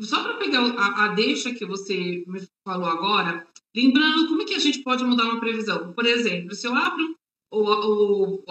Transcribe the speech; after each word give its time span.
só 0.00 0.22
para 0.22 0.38
pegar 0.38 0.60
a, 0.60 1.04
a, 1.04 1.08
deixa 1.08 1.52
que 1.52 1.66
você 1.66 2.24
me 2.26 2.40
falou 2.64 2.88
agora, 2.88 3.46
lembrando 3.76 4.28
como 4.28 4.42
é 4.42 4.44
que 4.44 4.54
a 4.54 4.58
gente 4.58 4.82
pode 4.82 5.04
mudar 5.04 5.24
uma 5.24 5.40
previsão. 5.40 5.92
Por 5.92 6.06
exemplo, 6.06 6.54
se 6.54 6.66
eu 6.66 6.74
abro 6.74 7.14
o, 7.50 7.60
o, 7.60 8.44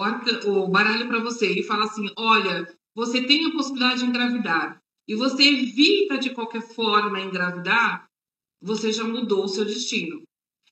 o, 0.46 0.68
baralho 0.68 1.08
para 1.08 1.18
você 1.18 1.52
e 1.52 1.64
falo 1.64 1.82
assim: 1.82 2.08
olha, 2.16 2.72
você 2.94 3.22
tem 3.22 3.46
a 3.46 3.50
possibilidade 3.50 4.00
de 4.00 4.06
engravidar 4.06 4.80
e 5.08 5.16
você 5.16 5.42
evita 5.42 6.18
de 6.18 6.30
qualquer 6.30 6.62
forma 6.62 7.20
engravidar, 7.20 8.08
você 8.60 8.92
já 8.92 9.02
mudou 9.02 9.44
o 9.44 9.48
seu 9.48 9.64
destino. 9.64 10.22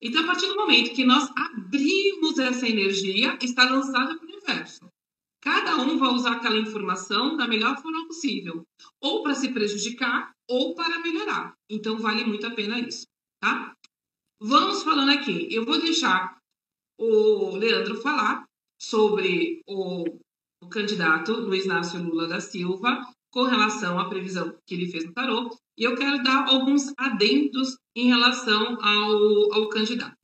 Então, 0.00 0.22
a 0.22 0.26
partir 0.26 0.46
do 0.46 0.56
momento 0.56 0.94
que 0.94 1.04
nós 1.04 1.28
abrimos 1.36 2.38
essa 2.38 2.66
energia, 2.66 3.36
está 3.42 3.68
lançada 3.68 4.16
para 4.16 4.24
o 4.24 4.28
universo. 4.28 4.88
Cada 5.42 5.76
um 5.76 5.98
vai 5.98 6.10
usar 6.10 6.32
aquela 6.32 6.58
informação 6.58 7.36
da 7.36 7.48
melhor 7.48 7.80
forma 7.80 8.06
possível, 8.06 8.62
ou 9.00 9.22
para 9.22 9.34
se 9.34 9.52
prejudicar, 9.52 10.32
ou 10.50 10.74
para 10.74 10.98
melhorar. 10.98 11.54
Então, 11.70 11.96
vale 11.96 12.24
muito 12.24 12.44
a 12.44 12.50
pena 12.50 12.80
isso, 12.80 13.06
tá? 13.40 13.72
Vamos 14.40 14.82
falando 14.82 15.12
aqui. 15.12 15.46
Eu 15.54 15.64
vou 15.64 15.80
deixar 15.80 16.36
o 16.98 17.54
Leandro 17.56 18.00
falar 18.02 18.44
sobre 18.76 19.62
o, 19.64 20.04
o 20.60 20.68
candidato 20.68 21.32
Luiz 21.32 21.66
Inácio 21.66 22.02
Lula 22.02 22.26
da 22.26 22.40
Silva 22.40 23.00
com 23.30 23.44
relação 23.44 23.96
à 23.96 24.08
previsão 24.08 24.58
que 24.66 24.74
ele 24.74 24.90
fez 24.90 25.04
no 25.04 25.12
tarô. 25.12 25.56
E 25.78 25.84
eu 25.84 25.94
quero 25.94 26.20
dar 26.24 26.48
alguns 26.48 26.92
adendos 26.98 27.78
em 27.94 28.08
relação 28.08 28.76
ao, 28.82 29.54
ao 29.54 29.68
candidato. 29.68 30.16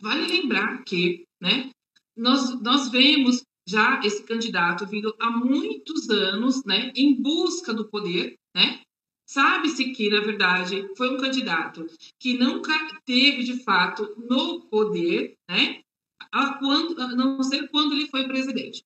Vale 0.00 0.26
lembrar 0.26 0.82
que 0.82 1.24
né, 1.40 1.70
nós, 2.16 2.60
nós 2.60 2.88
vemos 2.90 3.44
já 3.68 4.00
esse 4.02 4.24
candidato 4.24 4.86
vindo 4.86 5.14
há 5.20 5.30
muitos 5.30 6.10
anos 6.10 6.64
né, 6.64 6.92
em 6.96 7.20
busca 7.20 7.72
do 7.72 7.88
poder, 7.88 8.36
né? 8.54 8.82
Sabe-se 9.26 9.92
que, 9.92 10.08
na 10.08 10.20
verdade, 10.20 10.88
foi 10.96 11.10
um 11.10 11.18
candidato 11.18 11.84
que 12.18 12.38
nunca 12.38 12.72
teve, 13.04 13.42
de 13.42 13.62
fato, 13.64 14.14
no 14.16 14.62
poder, 14.68 15.34
né? 15.50 15.80
A, 16.32 16.58
quando, 16.58 17.00
a 17.00 17.08
não 17.08 17.42
ser 17.42 17.68
quando 17.68 17.94
ele 17.94 18.08
foi 18.08 18.26
presidente. 18.28 18.84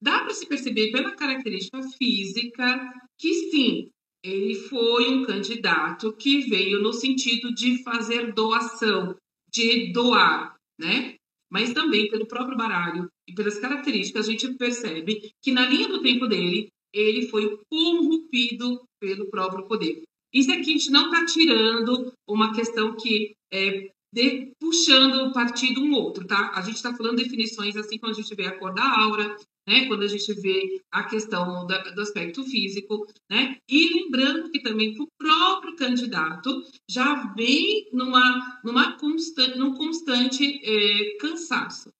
Dá 0.00 0.20
para 0.20 0.32
se 0.32 0.46
perceber 0.46 0.90
pela 0.90 1.14
característica 1.14 1.82
física 1.82 2.92
que, 3.18 3.34
sim, 3.50 3.90
ele 4.22 4.54
foi 4.54 5.10
um 5.10 5.24
candidato 5.24 6.12
que 6.16 6.40
veio 6.48 6.80
no 6.80 6.92
sentido 6.92 7.54
de 7.54 7.82
fazer 7.82 8.32
doação, 8.32 9.16
de 9.52 9.92
doar, 9.92 10.56
né? 10.78 11.16
Mas 11.50 11.72
também 11.72 12.08
pelo 12.08 12.26
próprio 12.26 12.56
baralho 12.56 13.08
e 13.26 13.34
pelas 13.34 13.58
características 13.58 14.28
a 14.28 14.30
gente 14.30 14.54
percebe 14.54 15.32
que 15.42 15.52
na 15.52 15.66
linha 15.66 15.88
do 15.88 16.02
tempo 16.02 16.26
dele 16.26 16.68
ele 16.92 17.28
foi 17.28 17.58
corrompido 17.70 18.87
pelo 19.00 19.30
próprio 19.30 19.66
poder. 19.66 20.02
Isso 20.32 20.50
aqui 20.50 20.60
a 20.60 20.72
gente 20.72 20.90
não 20.90 21.06
está 21.06 21.24
tirando 21.24 22.12
uma 22.28 22.54
questão 22.54 22.94
que 22.94 23.34
é 23.52 23.90
de, 24.12 24.52
puxando 24.58 25.28
o 25.28 25.32
partido 25.32 25.82
um 25.82 25.92
outro, 25.92 26.26
tá? 26.26 26.52
A 26.54 26.62
gente 26.62 26.76
está 26.76 26.94
falando 26.94 27.16
definições 27.16 27.76
assim 27.76 27.98
quando 27.98 28.12
a 28.12 28.14
gente 28.14 28.34
vê 28.34 28.46
a 28.46 28.58
cor 28.58 28.72
da 28.72 28.82
aura, 28.82 29.36
né? 29.66 29.86
Quando 29.86 30.02
a 30.02 30.06
gente 30.06 30.32
vê 30.34 30.80
a 30.90 31.04
questão 31.04 31.66
da, 31.66 31.78
do 31.90 32.00
aspecto 32.00 32.42
físico, 32.44 33.06
né? 33.30 33.58
E 33.68 33.94
lembrando 33.94 34.50
que 34.50 34.60
também 34.60 34.96
o 34.98 35.06
próprio 35.18 35.76
candidato 35.76 36.62
já 36.90 37.34
vem 37.34 37.88
numa, 37.92 38.60
numa 38.64 38.96
constante, 38.96 39.58
num 39.58 39.74
constante 39.74 40.60
é, 40.64 41.16
cansaço. 41.18 41.90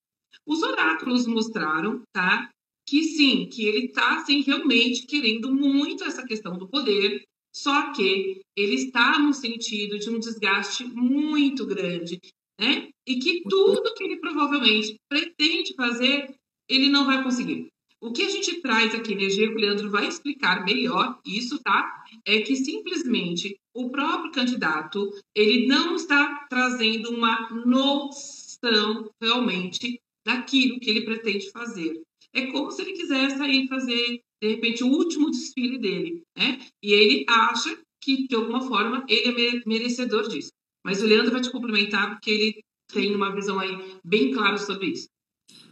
Os 0.47 0.63
oráculos 0.63 1.27
mostraram, 1.27 2.01
tá? 2.11 2.49
Que 2.89 3.03
sim, 3.03 3.47
que 3.47 3.67
ele 3.67 3.87
está 3.87 4.17
assim, 4.17 4.41
realmente 4.41 5.07
querendo 5.07 5.53
muito 5.53 6.05
essa 6.05 6.25
questão 6.25 6.57
do 6.57 6.67
poder, 6.67 7.23
só 7.55 7.93
que 7.93 8.41
ele 8.57 8.75
está 8.77 9.19
no 9.19 9.35
sentido 9.35 9.99
de 9.99 10.09
um 10.09 10.19
desgaste 10.19 10.85
muito 10.85 11.67
grande, 11.67 12.19
né? 12.59 12.89
E 13.07 13.19
que 13.19 13.43
tudo 13.43 13.93
que 13.95 14.05
ele 14.05 14.17
provavelmente 14.17 14.97
pretende 15.07 15.75
fazer, 15.75 16.35
ele 16.67 16.89
não 16.89 17.05
vai 17.05 17.23
conseguir. 17.23 17.69
O 18.01 18.11
que 18.11 18.23
a 18.23 18.31
gente 18.31 18.63
traz 18.63 18.95
aqui, 18.95 19.13
energia, 19.13 19.49
que 19.49 19.55
o 19.55 19.61
Leandro 19.61 19.91
vai 19.91 20.09
explicar 20.09 20.65
melhor 20.65 21.19
isso, 21.27 21.63
tá? 21.63 22.05
É 22.25 22.41
que 22.41 22.57
simplesmente 22.57 23.55
o 23.75 23.91
próprio 23.91 24.33
candidato, 24.33 25.11
ele 25.35 25.67
não 25.67 25.95
está 25.97 26.47
trazendo 26.49 27.11
uma 27.11 27.51
noção 27.67 29.11
realmente 29.21 30.01
daquilo 30.25 30.81
que 30.81 30.89
ele 30.89 31.05
pretende 31.05 31.51
fazer. 31.51 32.01
É 32.35 32.47
como 32.47 32.71
se 32.71 32.83
ele 32.83 32.93
quisesse 32.93 33.41
aí 33.41 33.67
fazer 33.69 34.23
de 34.41 34.49
repente, 34.49 34.85
o 34.85 34.89
último 34.89 35.31
desfile 35.31 35.79
dele, 35.79 36.23
né? 36.37 36.61
E 36.83 36.93
ele 36.93 37.25
acha 37.29 37.77
que, 38.01 38.29
de 38.29 38.37
alguma 38.37 38.61
forma, 38.61 39.05
ele 39.09 39.49
é 39.49 39.63
merecedor 39.67 40.29
disso. 40.29 40.53
Mas 40.85 41.03
o 41.03 41.07
Leandro 41.07 41.33
vai 41.33 41.41
te 41.41 41.51
complementar, 41.51 42.11
porque 42.11 42.31
ele 42.31 42.61
tem 42.93 43.15
uma 43.15 43.35
visão 43.35 43.59
aí 43.59 43.77
bem 44.05 44.33
clara 44.33 44.57
sobre 44.57 44.91
isso. 44.91 45.09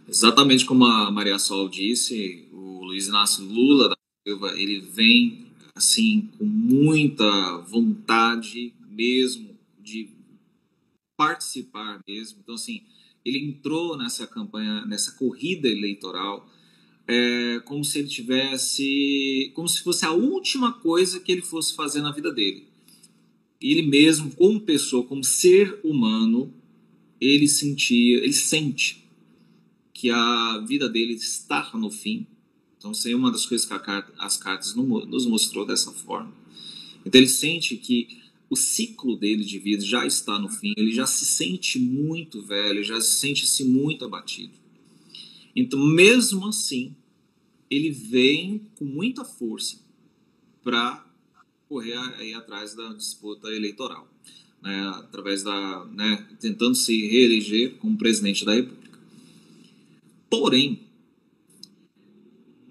Exatamente 0.09 0.65
como 0.65 0.85
a 0.85 1.11
Maria 1.11 1.39
Sol 1.39 1.69
disse, 1.69 2.49
o 2.53 2.85
Luiz 2.85 3.07
Inácio 3.07 3.45
Lula 3.45 3.89
da 3.89 3.97
Silva, 4.27 4.53
ele 4.61 4.81
vem, 4.81 5.47
assim, 5.75 6.29
com 6.37 6.45
muita 6.45 7.59
vontade 7.59 8.75
mesmo 8.89 9.57
de 9.79 10.11
participar 11.17 12.01
mesmo. 12.07 12.41
Então, 12.43 12.57
assim, 12.57 12.85
ele 13.27 13.39
entrou 13.39 13.97
nessa 13.97 14.27
campanha, 14.27 14.85
nessa 14.87 15.13
corrida 15.13 15.69
eleitoral 15.69 16.49
é, 17.07 17.61
como 17.65 17.85
se 17.85 18.01
ele 18.01 18.09
tivesse, 18.09 19.53
como 19.55 19.69
se 19.69 19.83
fosse 19.83 20.05
a 20.05 20.13
última 20.13 20.73
coisa 20.73 21.21
que 21.21 21.31
ele 21.31 21.43
fosse 21.43 21.75
fazer 21.75 22.01
na 22.03 22.11
vida 22.11 22.33
dele. 22.33 22.67
Ele 23.61 23.83
mesmo, 23.83 24.31
como 24.33 24.61
pessoa, 24.61 25.05
como 25.05 25.23
ser 25.23 25.81
humano, 25.85 26.53
ele 27.21 27.49
sentia, 27.49 28.19
ele 28.19 28.33
sente 28.33 29.05
que 29.95 30.11
a 30.11 30.65
vida 30.67 30.89
dele 30.89 31.15
está 31.15 31.71
no 31.75 31.91
fim. 31.91 32.27
Então, 32.77 32.93
isso 32.93 33.09
é 33.09 33.15
uma 33.15 33.33
das 33.33 33.47
coisas 33.47 33.67
que 33.67 33.79
carta, 33.79 34.13
as 34.19 34.37
cartas 34.37 34.75
nos 34.75 35.27
mostrou 35.27 35.65
dessa 35.65 35.91
forma. 35.93 36.33
Então, 37.05 37.19
ele 37.19 37.29
sente 37.29 37.77
que 37.77 38.26
o 38.49 38.57
ciclo 38.57 39.17
dele 39.17 39.45
de 39.45 39.59
vida 39.59 39.85
já 39.85 40.07
está 40.07 40.39
no 40.39 40.49
fim, 40.49 40.73
ele 40.77 40.93
já 40.93 41.07
se 41.07 41.25
sente 41.25 41.79
muito 41.79 42.43
velho, 42.43 42.83
já 42.85 43.01
se 43.01 43.17
sente 43.17 43.47
-se 43.47 43.65
muito 43.65 44.05
abatido. 44.05 44.53
Então, 45.55 45.79
mesmo 45.81 46.47
assim, 46.47 46.95
ele 47.71 47.91
vem 47.91 48.61
com 48.77 48.85
muita 48.85 49.25
força 49.25 49.79
para 50.63 51.05
correr 51.69 51.97
aí 52.19 52.35
atrás 52.35 52.75
da 52.75 52.93
disputa 52.93 53.49
eleitoral, 53.49 54.09
né, 54.63 54.89
através 54.97 55.43
da, 55.43 55.85
né, 55.87 56.29
tentando 56.41 56.75
se 56.75 57.07
reeleger 57.09 57.77
como 57.79 57.99
presidente 57.99 58.45
da 58.45 58.55
República. 58.55 58.99
Porém, 60.31 60.81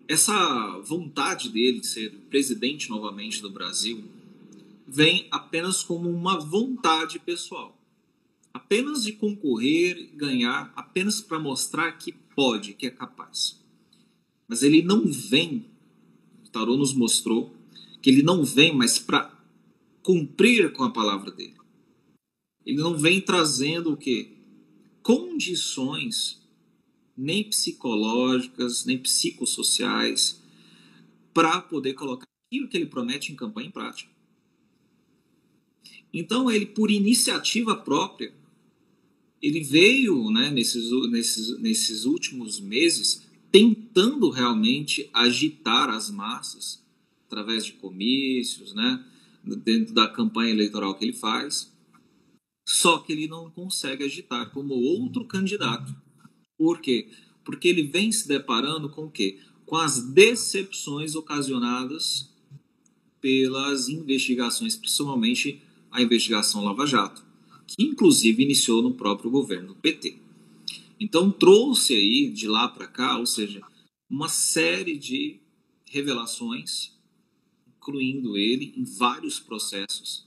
essa 0.08 0.80
vontade 0.86 1.50
dele 1.50 1.80
de 1.80 1.88
ser 1.88 2.12
presidente 2.30 2.90
novamente 2.90 3.42
do 3.42 3.50
Brasil 3.50 4.04
vem 4.88 5.28
apenas 5.32 5.84
como 5.84 6.10
uma 6.10 6.40
vontade 6.40 7.20
pessoal, 7.20 7.80
apenas 8.54 9.04
de 9.04 9.14
concorrer 9.14 10.12
ganhar, 10.16 10.72
apenas 10.76 11.22
para 11.22 11.40
mostrar 11.40 11.92
que 11.94 12.12
pode, 12.12 12.74
que 12.74 12.86
é 12.86 12.92
capaz. 12.92 13.60
Mas 14.48 14.62
ele 14.62 14.82
não 14.82 15.06
vem, 15.06 15.66
o 16.46 16.50
tarô 16.50 16.78
nos 16.78 16.94
mostrou, 16.94 17.56
que 18.02 18.10
ele 18.10 18.22
não 18.22 18.44
vem 18.44 18.76
mais 18.76 19.00
para 19.00 19.34
cumprir 20.04 20.72
com 20.72 20.84
a 20.84 20.92
palavra 20.92 21.32
dele. 21.32 21.56
Ele 22.66 22.78
não 22.78 22.98
vem 22.98 23.22
trazendo 23.22 23.94
o 23.94 23.98
que? 23.98 24.36
Condições 25.02 26.42
nem 27.18 27.44
psicológicas, 27.44 28.86
nem 28.86 28.98
psicossociais 28.98 30.42
para 31.34 31.62
poder 31.62 31.94
colocar 31.94 32.26
aquilo 32.48 32.68
que 32.68 32.78
ele 32.78 32.86
promete 32.86 33.32
em 33.32 33.36
campanha 33.36 33.68
em 33.68 33.72
prática. 33.72 34.15
Então 36.18 36.50
ele, 36.50 36.66
por 36.66 36.90
iniciativa 36.90 37.76
própria, 37.76 38.34
ele 39.42 39.60
veio 39.60 40.32
né, 40.32 40.50
nesses, 40.50 40.90
nesses, 41.12 41.60
nesses 41.60 42.06
últimos 42.06 42.58
meses 42.58 43.28
tentando 43.52 44.30
realmente 44.30 45.10
agitar 45.12 45.90
as 45.90 46.10
massas 46.10 46.82
através 47.28 47.66
de 47.66 47.74
comícios, 47.74 48.74
né, 48.74 49.06
dentro 49.44 49.94
da 49.94 50.08
campanha 50.08 50.52
eleitoral 50.52 50.96
que 50.96 51.04
ele 51.04 51.12
faz. 51.12 51.70
Só 52.66 53.00
que 53.00 53.12
ele 53.12 53.28
não 53.28 53.52
consegue 53.52 54.06
agitar 54.06 54.50
como 54.52 54.74
outro 54.74 55.26
candidato. 55.26 55.94
Por 56.58 56.80
quê? 56.80 57.10
Porque 57.44 57.68
ele 57.68 57.84
vem 57.84 58.10
se 58.10 58.26
deparando 58.26 58.90
com 58.90 59.08
o 59.08 59.12
quê? 59.12 59.40
Com 59.66 59.76
as 59.76 60.02
decepções 60.02 61.14
ocasionadas 61.14 62.34
pelas 63.20 63.90
investigações, 63.90 64.78
principalmente 64.78 65.62
a 65.96 66.02
investigação 66.02 66.64
Lava 66.64 66.86
Jato, 66.86 67.24
que 67.68 67.84
inclusive 67.84 68.44
iniciou 68.44 68.82
no 68.82 68.94
próprio 68.94 69.32
governo 69.32 69.76
PT. 69.76 70.18
Então 71.00 71.32
trouxe 71.32 71.94
aí 71.94 72.30
de 72.30 72.48
lá 72.48 72.68
para 72.68 72.88
cá, 72.88 73.18
ou 73.18 73.26
seja, 73.26 73.62
uma 74.10 74.30
série 74.30 74.98
de 74.98 75.40
revelações 75.86 76.96
incluindo 77.86 78.36
ele 78.36 78.74
em 78.76 78.84
vários 78.84 79.40
processos, 79.40 80.26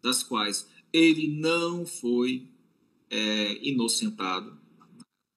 das 0.00 0.22
quais 0.22 0.68
ele 0.92 1.26
não 1.26 1.84
foi 1.84 2.46
é, 3.10 3.58
inocentado. 3.66 4.56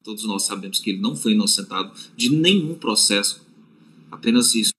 Todos 0.04 0.24
nós 0.25 0.44
sabemos 0.44 0.80
que 0.80 0.92
ele 0.92 1.00
não 1.00 1.16
foi 1.16 1.31
inocentado 1.34 1.92
de 2.16 2.30
nenhum 2.30 2.75
processo, 2.75 3.46
apenas 4.12 4.54
isso. 4.54 4.72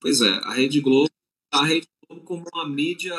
Pois 0.00 0.22
é, 0.22 0.30
a 0.44 0.54
Rede 0.54 0.80
Globo, 0.80 1.10
a 1.52 1.62
Rede 1.66 1.86
Globo 2.08 2.24
como 2.24 2.46
uma 2.54 2.66
mídia, 2.66 3.14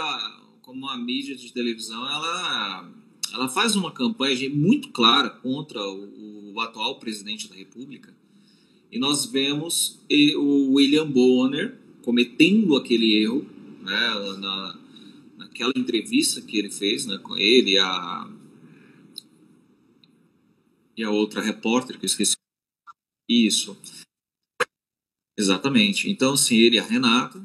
como 0.63 0.79
uma 0.79 0.97
mídia 0.97 1.35
de 1.35 1.53
televisão, 1.53 2.03
ela, 2.09 2.91
ela 3.31 3.47
faz 3.47 3.75
uma 3.75 3.91
campanha 3.91 4.49
muito 4.49 4.89
clara 4.89 5.29
contra 5.29 5.79
o, 5.79 6.53
o 6.53 6.59
atual 6.59 6.99
presidente 6.99 7.47
da 7.47 7.55
República. 7.55 8.11
E 8.91 8.97
nós 8.97 9.27
vemos 9.27 10.01
o 10.37 10.73
William 10.73 11.09
Bonner 11.09 11.77
cometendo 12.01 12.75
aquele 12.75 13.23
erro, 13.23 13.45
né, 13.81 14.37
na, 14.39 14.79
naquela 15.37 15.73
entrevista 15.75 16.41
que 16.41 16.57
ele 16.57 16.71
fez 16.71 17.05
né, 17.05 17.19
com 17.19 17.37
ele 17.37 17.77
a, 17.77 18.27
e 20.97 21.03
a 21.03 21.11
outra 21.11 21.41
repórter 21.41 21.99
que 21.99 22.05
eu 22.05 22.07
esqueci. 22.07 22.35
Isso. 23.29 23.77
Exatamente. 25.41 26.07
Então, 26.07 26.37
sim, 26.37 26.57
ele 26.57 26.75
e 26.75 26.79
a 26.79 26.83
Renata 26.83 27.43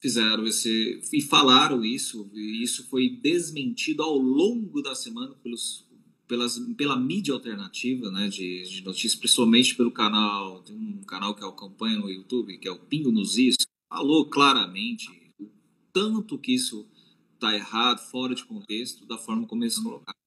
fizeram 0.00 0.46
esse 0.46 0.98
e 1.12 1.20
falaram 1.20 1.84
isso, 1.84 2.30
e 2.32 2.62
isso 2.62 2.88
foi 2.88 3.10
desmentido 3.10 4.02
ao 4.02 4.16
longo 4.16 4.80
da 4.80 4.94
semana 4.94 5.34
pelos, 5.34 5.86
pelas, 6.26 6.58
pela 6.74 6.96
mídia 6.96 7.34
alternativa 7.34 8.10
né, 8.10 8.28
de, 8.28 8.62
de 8.62 8.82
notícias, 8.82 9.14
principalmente 9.14 9.76
pelo 9.76 9.92
canal, 9.92 10.62
tem 10.62 10.74
um 10.74 11.04
canal 11.04 11.34
que 11.34 11.44
eu 11.44 11.50
acompanho 11.50 12.00
no 12.00 12.10
YouTube, 12.10 12.56
que 12.56 12.66
é 12.66 12.72
o 12.72 12.78
Pingo 12.78 13.12
nos 13.12 13.36
Is, 13.36 13.56
falou 13.92 14.24
claramente 14.24 15.10
o 15.38 15.50
tanto 15.92 16.38
que 16.38 16.54
isso 16.54 16.88
está 17.34 17.54
errado, 17.54 17.98
fora 18.10 18.34
de 18.34 18.44
contexto, 18.44 19.04
da 19.04 19.18
forma 19.18 19.46
como 19.46 19.64
eles 19.64 19.78
colocaram. 19.78 20.18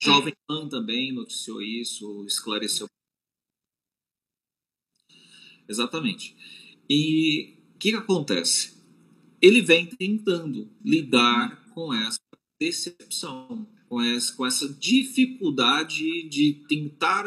Jovem 0.00 0.34
Pan 0.46 0.68
também 0.68 1.12
noticiou 1.12 1.60
isso, 1.60 2.24
esclareceu 2.26 2.86
Exatamente. 5.68 6.36
E 6.88 7.54
o 7.74 7.78
que, 7.78 7.90
que 7.90 7.96
acontece? 7.96 8.74
Ele 9.40 9.60
vem 9.60 9.86
tentando 9.86 10.70
lidar 10.84 11.64
com 11.70 11.92
essa 11.92 12.18
decepção, 12.60 13.66
com 13.88 14.00
essa, 14.00 14.34
com 14.34 14.46
essa 14.46 14.68
dificuldade 14.68 16.28
de 16.28 16.64
tentar 16.68 17.26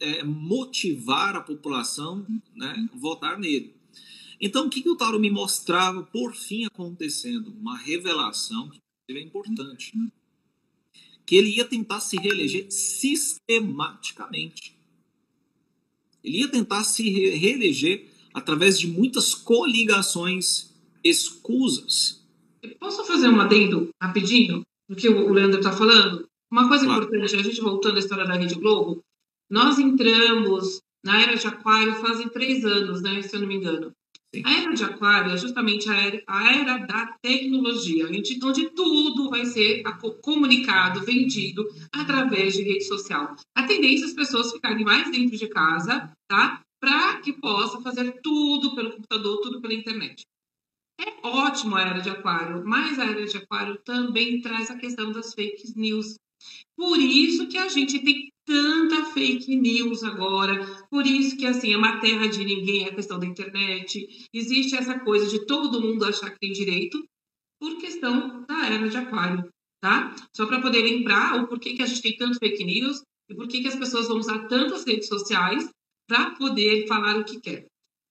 é, 0.00 0.24
motivar 0.24 1.36
a 1.36 1.40
população 1.40 2.26
né, 2.54 2.88
votar 2.94 3.38
nele. 3.38 3.74
Então, 4.40 4.66
o 4.66 4.70
que, 4.70 4.82
que 4.82 4.90
o 4.90 4.96
Tauro 4.96 5.20
me 5.20 5.30
mostrava 5.30 6.02
por 6.02 6.34
fim 6.34 6.64
acontecendo? 6.64 7.54
Uma 7.60 7.78
revelação 7.78 8.68
que 8.68 8.80
é 9.08 9.20
importante. 9.20 9.92
Que 11.24 11.36
ele 11.36 11.56
ia 11.56 11.64
tentar 11.64 12.00
se 12.00 12.16
reeleger 12.16 12.66
sistematicamente. 12.68 14.76
Ele 16.22 16.38
ia 16.38 16.48
tentar 16.48 16.84
se 16.84 17.08
reeleger 17.30 18.08
através 18.32 18.78
de 18.78 18.86
muitas 18.86 19.34
coligações 19.34 20.72
escusas. 21.04 22.24
Posso 22.78 23.04
fazer 23.04 23.28
um 23.28 23.40
adendo 23.40 23.90
rapidinho 24.00 24.62
do 24.88 24.96
que 24.96 25.08
o 25.08 25.32
Leandro 25.32 25.58
está 25.58 25.72
falando? 25.72 26.26
Uma 26.50 26.68
coisa 26.68 26.84
claro. 26.84 27.04
importante, 27.04 27.34
a 27.34 27.42
gente 27.42 27.60
voltando 27.60 27.96
à 27.96 27.98
história 27.98 28.24
da 28.24 28.34
Rede 28.34 28.54
Globo, 28.54 29.02
nós 29.50 29.78
entramos 29.78 30.80
na 31.04 31.20
era 31.20 31.34
de 31.34 31.46
Aquário 31.46 31.94
fazem 31.94 32.28
três 32.28 32.64
anos, 32.64 33.02
né, 33.02 33.20
se 33.22 33.34
eu 33.34 33.40
não 33.40 33.48
me 33.48 33.56
engano. 33.56 33.92
A 34.44 34.62
era 34.62 34.72
de 34.72 34.82
Aquário 34.82 35.32
é 35.32 35.36
justamente 35.36 35.90
a 35.90 35.94
era, 35.94 36.22
a 36.26 36.52
era 36.56 36.78
da 36.78 37.06
tecnologia, 37.20 38.06
onde, 38.06 38.40
onde 38.42 38.70
tudo 38.70 39.28
vai 39.28 39.44
ser 39.44 39.82
comunicado, 40.22 41.04
vendido 41.04 41.68
através 41.92 42.54
de 42.54 42.62
rede 42.62 42.84
social. 42.84 43.36
A 43.54 43.64
tendência 43.64 44.04
é 44.04 44.08
as 44.08 44.14
pessoas 44.14 44.50
ficarem 44.50 44.84
mais 44.84 45.10
dentro 45.10 45.36
de 45.36 45.48
casa, 45.48 46.10
tá? 46.26 46.62
Para 46.80 47.20
que 47.20 47.34
possa 47.34 47.80
fazer 47.82 48.20
tudo 48.22 48.74
pelo 48.74 48.92
computador, 48.92 49.40
tudo 49.42 49.60
pela 49.60 49.74
internet. 49.74 50.22
É 50.98 51.26
ótimo 51.26 51.76
a 51.76 51.82
era 51.82 52.00
de 52.00 52.08
Aquário, 52.08 52.62
mas 52.64 52.98
a 52.98 53.04
era 53.04 53.26
de 53.26 53.36
Aquário 53.36 53.76
também 53.84 54.40
traz 54.40 54.70
a 54.70 54.78
questão 54.78 55.12
das 55.12 55.34
fake 55.34 55.72
news. 55.76 56.14
Por 56.76 56.98
isso 56.98 57.48
que 57.48 57.58
a 57.58 57.68
gente 57.68 57.98
tem 58.00 58.32
tanta 58.44 59.04
fake 59.12 59.54
news 59.54 60.02
agora, 60.02 60.64
por 60.90 61.06
isso 61.06 61.36
que 61.36 61.46
assim 61.46 61.72
é 61.72 61.76
uma 61.76 62.00
terra 62.00 62.26
de 62.26 62.44
ninguém 62.44 62.86
a 62.86 62.94
questão 62.94 63.18
da 63.18 63.26
internet. 63.26 64.28
Existe 64.32 64.74
essa 64.74 64.98
coisa 65.00 65.26
de 65.28 65.46
todo 65.46 65.80
mundo 65.80 66.04
achar 66.04 66.30
que 66.30 66.40
tem 66.40 66.52
direito 66.52 67.02
por 67.60 67.78
questão 67.78 68.44
da 68.46 68.66
era 68.66 68.88
de 68.88 68.96
aquário, 68.96 69.48
tá? 69.80 70.14
Só 70.34 70.46
para 70.46 70.60
poder 70.60 70.82
lembrar 70.82 71.42
o 71.42 71.46
porquê 71.46 71.74
que 71.74 71.82
a 71.82 71.86
gente 71.86 72.02
tem 72.02 72.16
tanto 72.16 72.38
fake 72.38 72.64
news 72.64 73.02
e 73.28 73.34
por 73.34 73.46
que 73.46 73.66
as 73.66 73.76
pessoas 73.76 74.08
vão 74.08 74.18
usar 74.18 74.48
tantas 74.48 74.84
redes 74.84 75.06
sociais 75.06 75.70
para 76.08 76.32
poder 76.32 76.86
falar 76.88 77.18
o 77.18 77.24
que 77.24 77.40
quer. 77.40 77.66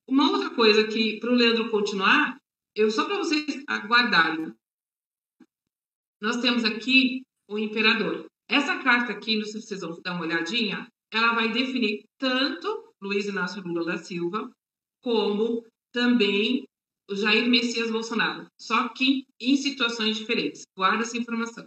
Uma 0.08 0.32
outra 0.32 0.50
coisa 0.52 0.88
que 0.88 1.20
para 1.20 1.32
o 1.32 1.36
Leandro 1.36 1.70
continuar, 1.70 2.38
eu 2.76 2.90
só 2.90 3.06
para 3.06 3.18
vocês 3.18 3.64
aguardarem. 3.68 4.54
Nós 6.22 6.38
temos 6.38 6.64
aqui 6.64 7.24
o 7.52 7.60
imperador. 7.60 8.26
Essa 8.50 8.78
carta 8.78 9.12
aqui, 9.12 9.38
não 9.38 9.46
sei 9.46 9.62
se 9.62 9.68
vocês 9.68 9.82
vão 9.82 10.00
dar 10.04 10.14
uma 10.14 10.24
olhadinha, 10.24 10.88
ela 11.14 11.34
vai 11.34 11.52
definir 11.52 12.04
tanto 12.18 12.94
Luiz 13.02 13.26
Inácio 13.26 13.62
Lula 13.62 13.86
da 13.86 13.98
Silva, 13.98 14.50
como 15.04 15.66
também 15.92 16.64
o 17.10 17.16
Jair 17.16 17.50
Messias 17.50 17.92
Bolsonaro, 17.92 18.48
só 18.60 18.88
que 18.90 19.26
em 19.40 19.58
situações 19.58 20.16
diferentes. 20.16 20.62
Guarda 20.78 21.04
essa 21.04 21.18
informação. 21.18 21.66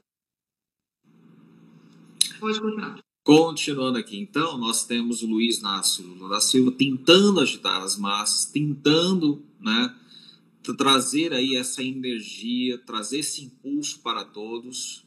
Pode 2.40 2.60
continuar. 2.60 2.98
Continuando 3.22 3.98
aqui, 3.98 4.18
então, 4.18 4.58
nós 4.58 4.86
temos 4.86 5.22
o 5.22 5.26
Luiz 5.26 5.58
Inácio 5.58 6.06
Lula 6.06 6.28
da 6.28 6.40
Silva 6.40 6.72
tentando 6.72 7.40
agitar 7.40 7.82
as 7.82 7.96
massas, 7.98 8.44
tentando 8.46 9.42
né, 9.60 9.94
trazer 10.76 11.32
aí 11.32 11.56
essa 11.56 11.82
energia, 11.82 12.78
trazer 12.78 13.20
esse 13.20 13.44
impulso 13.44 14.00
para 14.00 14.24
todos, 14.24 15.03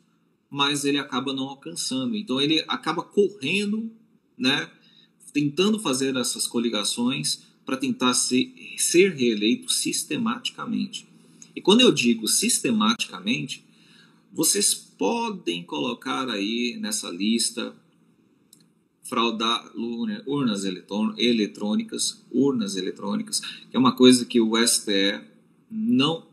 mas 0.49 0.85
ele 0.85 0.97
acaba 0.97 1.33
não 1.33 1.49
alcançando. 1.49 2.15
Então 2.15 2.39
ele 2.39 2.63
acaba 2.67 3.03
correndo, 3.03 3.91
né, 4.37 4.69
tentando 5.33 5.79
fazer 5.79 6.15
essas 6.15 6.47
coligações 6.47 7.43
para 7.65 7.77
tentar 7.77 8.13
ser, 8.13 8.53
ser 8.77 9.13
reeleito 9.13 9.71
sistematicamente. 9.71 11.07
E 11.55 11.61
quando 11.61 11.81
eu 11.81 11.91
digo 11.91 12.27
sistematicamente, 12.27 13.65
vocês 14.31 14.73
podem 14.73 15.63
colocar 15.63 16.29
aí 16.29 16.77
nessa 16.79 17.09
lista 17.09 17.75
fraudar 19.03 19.71
urnas 19.75 20.63
eletrônicas, 21.17 22.25
urnas 22.31 22.75
eletrônicas, 22.75 23.39
que 23.39 23.75
é 23.75 23.79
uma 23.79 23.95
coisa 23.95 24.25
que 24.25 24.39
o 24.41 24.55
STE 24.67 25.21
não 25.69 26.26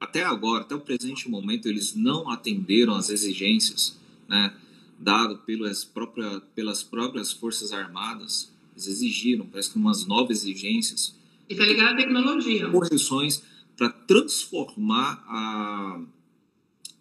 até 0.00 0.24
agora, 0.24 0.62
até 0.62 0.74
o 0.74 0.80
presente 0.80 1.28
momento, 1.28 1.68
eles 1.68 1.94
não 1.94 2.30
atenderam 2.30 2.94
às 2.94 3.10
exigências 3.10 3.98
né, 4.26 4.56
dado 4.98 5.38
pelas, 5.38 5.84
própria, 5.84 6.40
pelas 6.54 6.82
próprias 6.82 7.30
Forças 7.30 7.70
Armadas. 7.70 8.50
Eles 8.72 8.86
exigiram, 8.86 9.44
parece 9.44 9.70
que 9.70 9.76
umas 9.76 10.06
novas 10.06 10.38
exigências. 10.38 11.14
E 11.48 11.52
está 11.52 11.66
ligado 11.66 11.92
à 11.92 11.96
tecnologia. 11.96 12.70
Correções 12.70 13.42
para 13.76 13.90
transformar 13.90 15.22
a, 15.26 16.00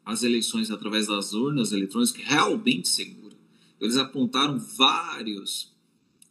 as 0.06 0.24
eleições 0.24 0.70
através 0.70 1.08
das 1.08 1.34
urnas 1.34 1.72
eletrônicas 1.72 2.16
realmente 2.22 2.90
segura. 2.90 3.36
Eles 3.80 3.96
apontaram 3.96 4.60
vários 4.60 5.72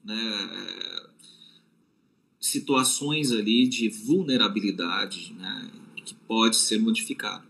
né, 0.04 1.06
situações 2.38 3.32
ali 3.32 3.66
de 3.68 3.88
vulnerabilidade, 3.88 5.32
né, 5.34 5.70
pode 6.28 6.56
ser 6.56 6.78
modificado. 6.78 7.44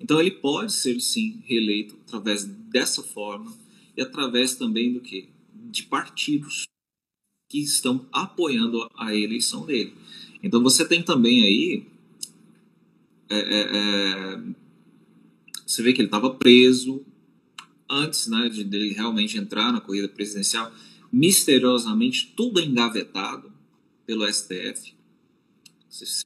Então 0.00 0.18
ele 0.18 0.30
pode 0.30 0.72
ser 0.72 0.98
sim 1.00 1.42
reeleito 1.44 1.96
através 2.06 2.44
dessa 2.44 3.02
forma 3.02 3.52
e 3.96 4.00
através 4.00 4.54
também 4.54 4.92
do 4.92 5.00
que 5.00 5.28
de 5.70 5.82
partidos 5.82 6.64
que 7.48 7.58
estão 7.58 8.06
apoiando 8.10 8.88
a 8.96 9.14
eleição 9.14 9.66
dele. 9.66 9.94
Então 10.42 10.62
você 10.62 10.84
tem 10.86 11.02
também 11.02 11.42
aí 11.42 11.86
é, 13.28 13.38
é, 13.38 13.60
é, 13.72 14.42
você 15.66 15.82
vê 15.82 15.92
que 15.92 16.00
ele 16.00 16.08
estava 16.08 16.34
preso 16.34 17.04
antes 17.88 18.26
né, 18.26 18.48
de 18.48 18.64
dele 18.64 18.92
realmente 18.92 19.38
entrar 19.38 19.72
na 19.72 19.80
corrida 19.80 20.08
presidencial, 20.08 20.72
misteriosamente 21.12 22.32
tudo 22.36 22.60
engavetado 22.60 23.52
pelo 24.04 24.26
STF. 24.30 24.94
Você 25.88 26.24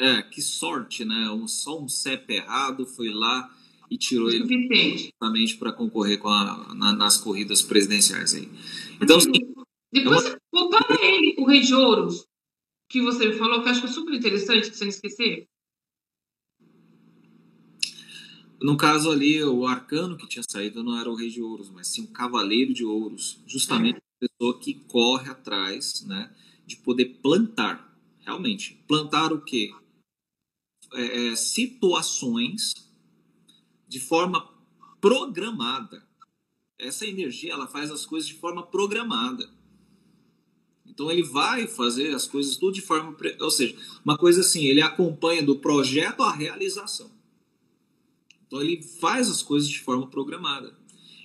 É, 0.00 0.22
que 0.22 0.40
sorte, 0.40 1.04
né? 1.04 1.30
Um, 1.30 1.46
só 1.46 1.78
um 1.78 1.86
CEP 1.86 2.32
errado 2.32 2.86
foi 2.86 3.10
lá 3.10 3.54
e 3.90 3.98
tirou 3.98 4.30
ele 4.30 4.46
justamente 4.96 5.58
para 5.58 5.72
concorrer 5.72 6.18
com 6.18 6.28
a, 6.28 6.72
na, 6.74 6.94
nas 6.94 7.18
corridas 7.18 7.60
presidenciais 7.60 8.34
aí. 8.34 8.48
Então, 8.98 9.18
assim, 9.18 9.30
depois 9.92 10.24
é 10.24 10.38
uma... 10.54 10.86
ele, 11.02 11.34
o 11.38 11.44
Rei 11.44 11.60
de 11.60 11.74
Ouros, 11.74 12.24
que 12.88 13.02
você 13.02 13.32
falou, 13.34 13.60
que 13.60 13.68
eu 13.68 13.72
acho 13.72 13.82
que 13.82 13.88
é 13.88 13.92
super 13.92 14.14
interessante, 14.14 14.74
você 14.74 14.84
não 14.84 14.88
esquecer. 14.88 15.46
No 18.62 18.78
caso 18.78 19.10
ali, 19.10 19.44
o 19.44 19.66
arcano 19.66 20.16
que 20.16 20.26
tinha 20.26 20.44
saído 20.48 20.82
não 20.82 20.98
era 20.98 21.10
o 21.10 21.14
Rei 21.14 21.28
de 21.28 21.42
Ouros, 21.42 21.70
mas 21.70 21.88
sim 21.88 22.04
o 22.04 22.08
Cavaleiro 22.08 22.72
de 22.72 22.86
Ouros, 22.86 23.42
justamente 23.46 23.96
é. 23.96 23.98
a 23.98 24.28
pessoa 24.28 24.58
que 24.58 24.74
corre 24.86 25.30
atrás, 25.30 26.04
né, 26.06 26.30
de 26.66 26.76
poder 26.76 27.18
plantar, 27.22 27.94
realmente, 28.24 28.82
plantar 28.88 29.32
o 29.32 29.42
quê? 29.42 29.70
É, 30.92 31.28
é 31.28 31.36
situações 31.36 32.74
de 33.88 34.00
forma 34.00 34.48
programada. 35.00 36.06
Essa 36.78 37.06
energia, 37.06 37.52
ela 37.52 37.66
faz 37.66 37.90
as 37.90 38.06
coisas 38.06 38.28
de 38.28 38.34
forma 38.34 38.62
programada. 38.62 39.48
Então 40.86 41.10
ele 41.10 41.22
vai 41.22 41.66
fazer 41.66 42.14
as 42.14 42.26
coisas 42.26 42.56
tudo 42.56 42.74
de 42.74 42.82
forma, 42.82 43.16
ou 43.40 43.50
seja, 43.50 43.76
uma 44.04 44.18
coisa 44.18 44.40
assim, 44.40 44.66
ele 44.66 44.82
acompanha 44.82 45.42
do 45.42 45.56
projeto 45.56 46.22
à 46.22 46.32
realização. 46.32 47.10
Então 48.46 48.60
ele 48.60 48.82
faz 48.82 49.30
as 49.30 49.42
coisas 49.42 49.68
de 49.68 49.78
forma 49.78 50.08
programada. 50.08 50.76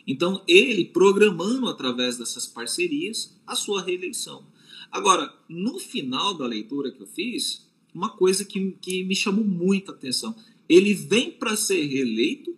Então 0.05 0.43
ele 0.47 0.85
programando 0.85 1.67
através 1.67 2.17
dessas 2.17 2.45
parcerias 2.45 3.35
a 3.45 3.55
sua 3.55 3.81
reeleição. 3.81 4.45
Agora, 4.91 5.33
no 5.49 5.79
final 5.79 6.35
da 6.35 6.45
leitura 6.45 6.91
que 6.91 7.01
eu 7.01 7.07
fiz, 7.07 7.64
uma 7.95 8.09
coisa 8.09 8.43
que, 8.43 8.71
que 8.81 9.03
me 9.05 9.15
chamou 9.15 9.45
muita 9.45 9.93
atenção. 9.93 10.35
Ele 10.67 10.93
vem 10.93 11.31
para 11.31 11.55
ser 11.55 11.85
reeleito 11.85 12.57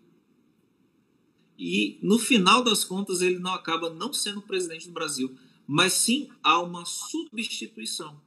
e, 1.57 1.99
no 2.01 2.17
final 2.17 2.63
das 2.63 2.83
contas, 2.83 3.21
ele 3.21 3.37
não 3.37 3.53
acaba 3.53 3.93
não 3.93 4.11
sendo 4.11 4.41
presidente 4.41 4.87
do 4.87 4.93
Brasil, 4.93 5.37
mas 5.67 5.93
sim 5.93 6.29
há 6.41 6.59
uma 6.59 6.85
substituição. 6.85 8.19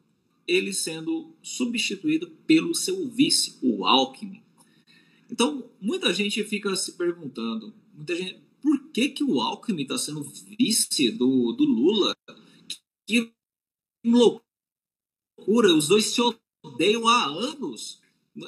Ele 0.47 0.73
sendo 0.73 1.35
substituído 1.43 2.29
pelo 2.47 2.75
seu 2.75 3.09
vice, 3.09 3.59
o 3.62 3.85
Alckmin. 3.85 4.43
Então, 5.31 5.69
muita 5.81 6.12
gente 6.12 6.43
fica 6.45 6.75
se 6.76 6.93
perguntando, 6.93 7.73
muita 7.95 8.17
gente, 8.17 8.40
por 8.61 8.90
que, 8.90 9.09
que 9.09 9.25
o 9.25 9.40
Alckmin 9.40 9.83
está 9.83 9.97
sendo 9.97 10.23
vice 10.59 11.11
do, 11.11 11.52
do 11.52 11.64
Lula? 11.64 12.14
Que 13.07 13.33
loucura, 14.05 15.73
os 15.75 15.88
dois 15.88 16.07
se 16.07 16.21
há 16.62 17.25
anos. 17.25 18.00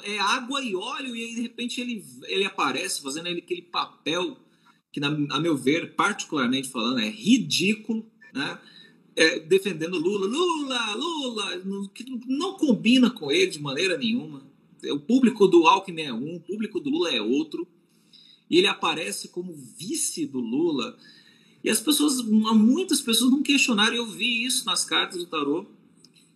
É 0.03 0.17
água 0.17 0.63
e 0.63 0.75
óleo, 0.75 1.15
e 1.15 1.23
aí 1.23 1.35
de 1.35 1.41
repente 1.41 1.81
ele, 1.81 2.03
ele 2.23 2.45
aparece 2.45 3.01
fazendo 3.01 3.27
aquele 3.27 3.61
papel 3.61 4.37
que, 4.91 4.99
na, 4.99 5.07
a 5.31 5.39
meu 5.39 5.57
ver, 5.57 5.95
particularmente 5.95 6.69
falando, 6.69 6.99
é 6.99 7.09
ridículo, 7.09 8.05
né? 8.33 8.59
É, 9.15 9.39
defendendo 9.39 9.99
Lula, 9.99 10.25
Lula, 10.25 10.95
Lula, 10.95 11.89
que 11.89 12.03
não 12.27 12.53
combina 12.53 13.11
com 13.11 13.31
ele 13.31 13.51
de 13.51 13.61
maneira 13.61 13.97
nenhuma. 13.97 14.41
O 14.91 14.99
público 14.99 15.47
do 15.47 15.67
Alckmin 15.67 16.01
é 16.01 16.13
um, 16.13 16.35
o 16.35 16.39
público 16.39 16.79
do 16.79 16.89
Lula 16.89 17.11
é 17.11 17.21
outro. 17.21 17.67
E 18.49 18.57
ele 18.57 18.67
aparece 18.67 19.27
como 19.27 19.53
vice 19.53 20.25
do 20.25 20.39
Lula. 20.39 20.97
E 21.63 21.69
as 21.69 21.79
pessoas, 21.79 22.21
muitas 22.23 23.01
pessoas 23.01 23.31
não 23.31 23.43
questionaram, 23.43 23.95
eu 23.95 24.07
vi 24.07 24.43
isso 24.43 24.65
nas 24.65 24.83
cartas 24.83 25.19
do 25.19 25.27
tarô 25.27 25.67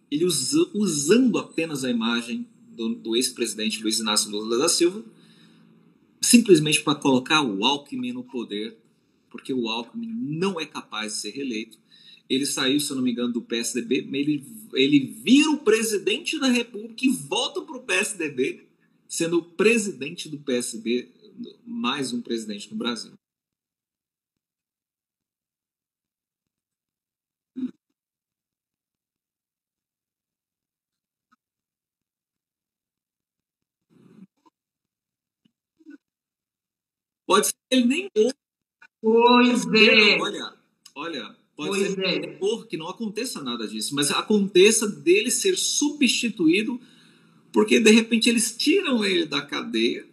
ele 0.09 0.25
usa, 0.25 0.69
usando 0.73 1.37
apenas 1.37 1.83
a 1.83 1.89
imagem 1.89 2.47
do, 2.71 2.95
do 2.95 3.15
ex-presidente 3.15 3.81
Luiz 3.81 3.99
Inácio 3.99 4.31
Lula 4.31 4.57
da 4.57 4.69
Silva, 4.69 5.03
simplesmente 6.21 6.81
para 6.81 6.95
colocar 6.95 7.41
o 7.41 7.63
Alckmin 7.65 8.13
no 8.13 8.23
poder, 8.23 8.77
porque 9.29 9.53
o 9.53 9.67
Alckmin 9.67 10.07
não 10.07 10.59
é 10.59 10.65
capaz 10.65 11.13
de 11.13 11.19
ser 11.19 11.31
reeleito. 11.31 11.77
Ele 12.29 12.45
saiu, 12.45 12.79
se 12.79 12.91
eu 12.91 12.97
não 12.97 13.03
me 13.03 13.11
engano, 13.11 13.33
do 13.33 13.41
PSDB, 13.41 14.07
ele, 14.11 14.43
ele 14.73 14.99
vira 15.23 15.49
o 15.51 15.59
presidente 15.59 16.37
da 16.39 16.47
República 16.47 17.05
e 17.05 17.09
volta 17.09 17.61
para 17.61 17.77
o 17.77 17.83
PSDB, 17.83 18.67
sendo 19.07 19.37
o 19.37 19.43
presidente 19.43 20.27
do 20.27 20.37
PSB, 20.37 21.09
mais 21.65 22.11
um 22.11 22.21
presidente 22.21 22.69
no 22.69 22.77
Brasil. 22.77 23.13
Pode 37.27 37.47
ser 37.47 37.53
que 37.69 37.75
ele 37.75 37.85
nem 37.85 38.09
Pois 39.01 39.65
é. 39.65 40.17
Olha, 40.19 40.53
olha, 40.95 41.35
pode 41.55 41.69
pois 41.69 41.93
ser 41.93 41.99
é. 42.03 42.39
que 42.67 42.77
não 42.77 42.87
aconteça 42.87 43.43
nada 43.43 43.67
disso, 43.67 43.93
mas 43.93 44.09
aconteça 44.09 44.87
dele 44.87 45.29
ser 45.29 45.55
substituído 45.57 46.79
porque 47.51 47.79
de 47.79 47.91
repente 47.91 48.29
eles 48.29 48.55
tiram 48.57 49.03
ele 49.03 49.25
da 49.25 49.41
cadeia, 49.41 50.05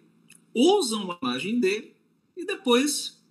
usam 0.55 1.11
a 1.11 1.19
imagem 1.21 1.61
dele 1.61 1.93
e 2.37 2.45
depois 2.45 3.23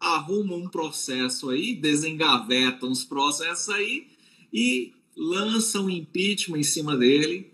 arrumam 0.00 0.60
um 0.60 0.68
processo 0.68 1.50
aí, 1.50 1.74
desengavetam 1.74 2.90
os 2.90 3.04
processos 3.04 3.68
aí 3.68 4.06
e 4.52 4.92
lançam 5.16 5.90
impeachment 5.90 6.58
em 6.58 6.64
cima 6.64 6.96
dele. 6.96 7.50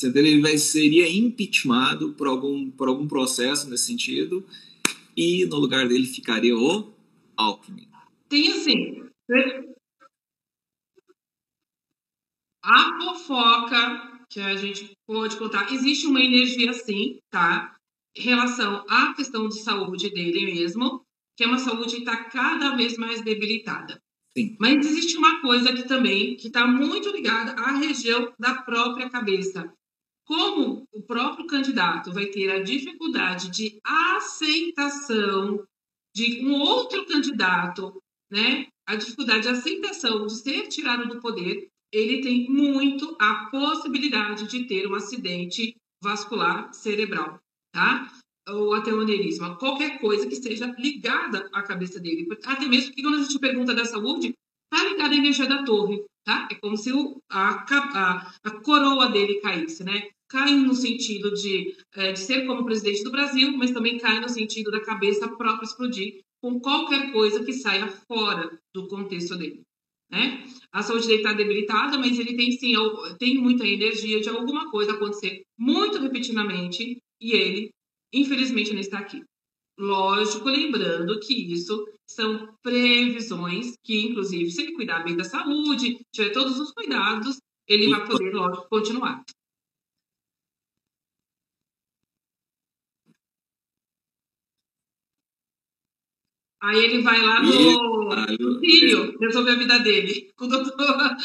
Ele 0.00 0.40
vai, 0.40 0.56
seria 0.58 1.10
impeachmentado 1.10 2.12
por 2.12 2.28
algum, 2.28 2.70
por 2.70 2.88
algum 2.88 3.08
processo 3.08 3.68
nesse 3.68 3.84
sentido 3.84 4.44
e 5.18 5.44
no 5.46 5.56
lugar 5.56 5.88
dele 5.88 6.06
ficaria 6.06 6.56
o 6.56 6.94
Alckmin. 7.36 7.88
Tem 8.28 8.52
assim. 8.52 9.02
A 12.62 13.00
fofoca 13.00 14.24
que 14.30 14.38
a 14.38 14.54
gente 14.54 14.92
pode 15.04 15.36
contar, 15.36 15.72
existe 15.72 16.06
uma 16.06 16.22
energia 16.22 16.72
sim, 16.72 17.18
tá? 17.30 17.76
Em 18.16 18.22
relação 18.22 18.84
à 18.88 19.12
questão 19.14 19.48
de 19.48 19.60
saúde 19.60 20.08
dele 20.10 20.52
mesmo, 20.54 21.04
que 21.36 21.42
é 21.42 21.48
uma 21.48 21.58
saúde 21.58 21.96
que 21.96 22.02
está 22.02 22.24
cada 22.24 22.76
vez 22.76 22.96
mais 22.96 23.20
debilitada. 23.20 24.00
Sim. 24.36 24.56
Mas 24.60 24.86
existe 24.86 25.16
uma 25.16 25.40
coisa 25.40 25.72
que 25.72 25.82
também 25.82 26.36
que 26.36 26.46
está 26.46 26.64
muito 26.64 27.10
ligada 27.10 27.60
à 27.60 27.72
região 27.72 28.32
da 28.38 28.62
própria 28.62 29.10
cabeça, 29.10 29.72
como 30.28 30.86
o 30.92 31.02
próprio 31.02 31.46
candidato 31.46 32.12
vai 32.12 32.26
ter 32.26 32.50
a 32.50 32.62
dificuldade 32.62 33.50
de 33.50 33.80
aceitação 33.82 35.64
de 36.14 36.44
um 36.44 36.60
outro 36.60 37.06
candidato, 37.06 37.98
né? 38.30 38.66
A 38.86 38.94
dificuldade 38.94 39.44
de 39.44 39.48
aceitação 39.48 40.26
de 40.26 40.34
ser 40.34 40.68
tirado 40.68 41.08
do 41.08 41.20
poder, 41.20 41.68
ele 41.90 42.20
tem 42.20 42.46
muito 42.50 43.16
a 43.18 43.46
possibilidade 43.50 44.46
de 44.46 44.66
ter 44.66 44.86
um 44.86 44.94
acidente 44.94 45.74
vascular 46.04 46.74
cerebral, 46.74 47.40
tá? 47.72 48.12
Ou 48.50 48.74
até 48.74 48.92
um 48.92 49.00
aneurisma, 49.00 49.56
qualquer 49.56 49.98
coisa 49.98 50.26
que 50.26 50.34
esteja 50.34 50.74
ligada 50.78 51.48
à 51.54 51.62
cabeça 51.62 51.98
dele. 51.98 52.28
Até 52.44 52.66
mesmo 52.66 52.92
que 52.92 53.02
quando 53.02 53.16
a 53.16 53.22
gente 53.22 53.38
pergunta 53.38 53.74
da 53.74 53.86
saúde, 53.86 54.34
tá 54.70 54.84
ligada 54.84 55.14
à 55.14 55.16
energia 55.16 55.46
da 55.46 55.64
torre, 55.64 56.04
tá? 56.22 56.48
É 56.50 56.54
como 56.54 56.76
se 56.76 56.92
o, 56.92 57.18
a, 57.30 57.64
a, 57.64 58.32
a 58.44 58.50
coroa 58.60 59.08
dele 59.08 59.40
caísse, 59.40 59.82
né? 59.82 60.10
Cai 60.28 60.54
no 60.54 60.74
sentido 60.74 61.32
de, 61.32 61.74
é, 61.94 62.12
de 62.12 62.18
ser 62.18 62.46
como 62.46 62.64
presidente 62.64 63.02
do 63.02 63.10
Brasil, 63.10 63.56
mas 63.56 63.70
também 63.70 63.98
cai 63.98 64.20
no 64.20 64.28
sentido 64.28 64.70
da 64.70 64.80
cabeça 64.80 65.28
própria 65.36 65.64
explodir 65.64 66.20
com 66.40 66.60
qualquer 66.60 67.10
coisa 67.12 67.44
que 67.44 67.52
saia 67.52 67.88
fora 67.88 68.60
do 68.72 68.86
contexto 68.86 69.36
dele. 69.36 69.62
Né? 70.10 70.44
A 70.72 70.82
saúde 70.82 71.06
dele 71.06 71.18
está 71.18 71.32
debilitada, 71.32 71.98
mas 71.98 72.18
ele 72.18 72.36
tem 72.36 72.52
sim 72.52 72.72
tem 73.18 73.36
muita 73.36 73.66
energia 73.66 74.20
de 74.20 74.28
alguma 74.28 74.70
coisa 74.70 74.92
acontecer 74.92 75.42
muito 75.58 75.98
repetidamente 75.98 76.98
e 77.20 77.32
ele, 77.32 77.70
infelizmente, 78.12 78.72
não 78.72 78.80
está 78.80 78.98
aqui. 78.98 79.22
Lógico, 79.78 80.48
lembrando 80.48 81.20
que 81.20 81.52
isso 81.52 81.86
são 82.06 82.52
previsões 82.62 83.74
que, 83.84 84.06
inclusive, 84.06 84.50
se 84.50 84.62
ele 84.62 84.72
cuidar 84.72 85.04
bem 85.04 85.16
da 85.16 85.24
saúde, 85.24 85.98
tiver 86.12 86.30
todos 86.30 86.58
os 86.58 86.72
cuidados, 86.72 87.38
ele 87.66 87.88
vai 87.90 88.06
poder, 88.06 88.32
lógico, 88.32 88.66
continuar. 88.68 89.22
Aí 96.60 96.84
ele 96.84 97.02
vai 97.02 97.22
lá 97.22 97.40
no, 97.40 98.60
filho 98.60 99.16
resolver 99.20 99.52
a 99.52 99.58
vida 99.58 99.78
dele 99.78 100.28
com 100.36 100.46
o 100.46 100.48
doutor. 100.48 101.16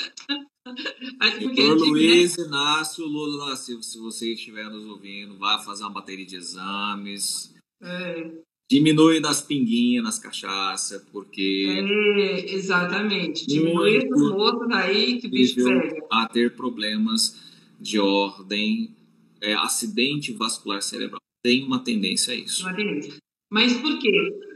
doutor 1.40 1.78
Luiz 1.78 2.38
né? 2.38 2.46
Inácio 2.46 3.06
Lula 3.06 3.50
da 3.50 3.56
Silva, 3.56 3.82
se 3.82 3.98
você 3.98 4.34
estiver 4.34 4.70
nos 4.70 4.86
ouvindo, 4.86 5.38
vá 5.38 5.58
fazer 5.58 5.84
uma 5.84 5.92
bateria 5.92 6.26
de 6.26 6.36
exames. 6.36 7.54
É. 7.82 8.32
Diminui 8.70 9.20
das 9.20 9.42
pinguinhas 9.42 10.04
nas 10.04 10.20
cachaças, 10.20 11.04
porque. 11.12 11.68
É, 11.68 12.54
exatamente. 12.54 13.46
Diminui 13.48 14.08
os 14.10 14.32
outros 14.32 14.72
aí 14.72 15.20
que 15.20 15.28
bicho 15.28 15.56
pega. 15.56 16.08
A 16.12 16.28
ter 16.28 16.56
problemas 16.56 17.42
de 17.80 18.00
ordem 18.00 18.96
é, 19.42 19.54
acidente 19.56 20.32
vascular 20.32 20.82
cerebral. 20.82 21.20
Tem 21.44 21.64
uma 21.64 21.84
tendência 21.84 22.34
a 22.34 22.38
isso. 22.38 22.64
Uma 22.64 22.74
tendência. 22.74 23.16
Mas 23.52 23.74
por 23.74 24.00
quê? 24.00 24.53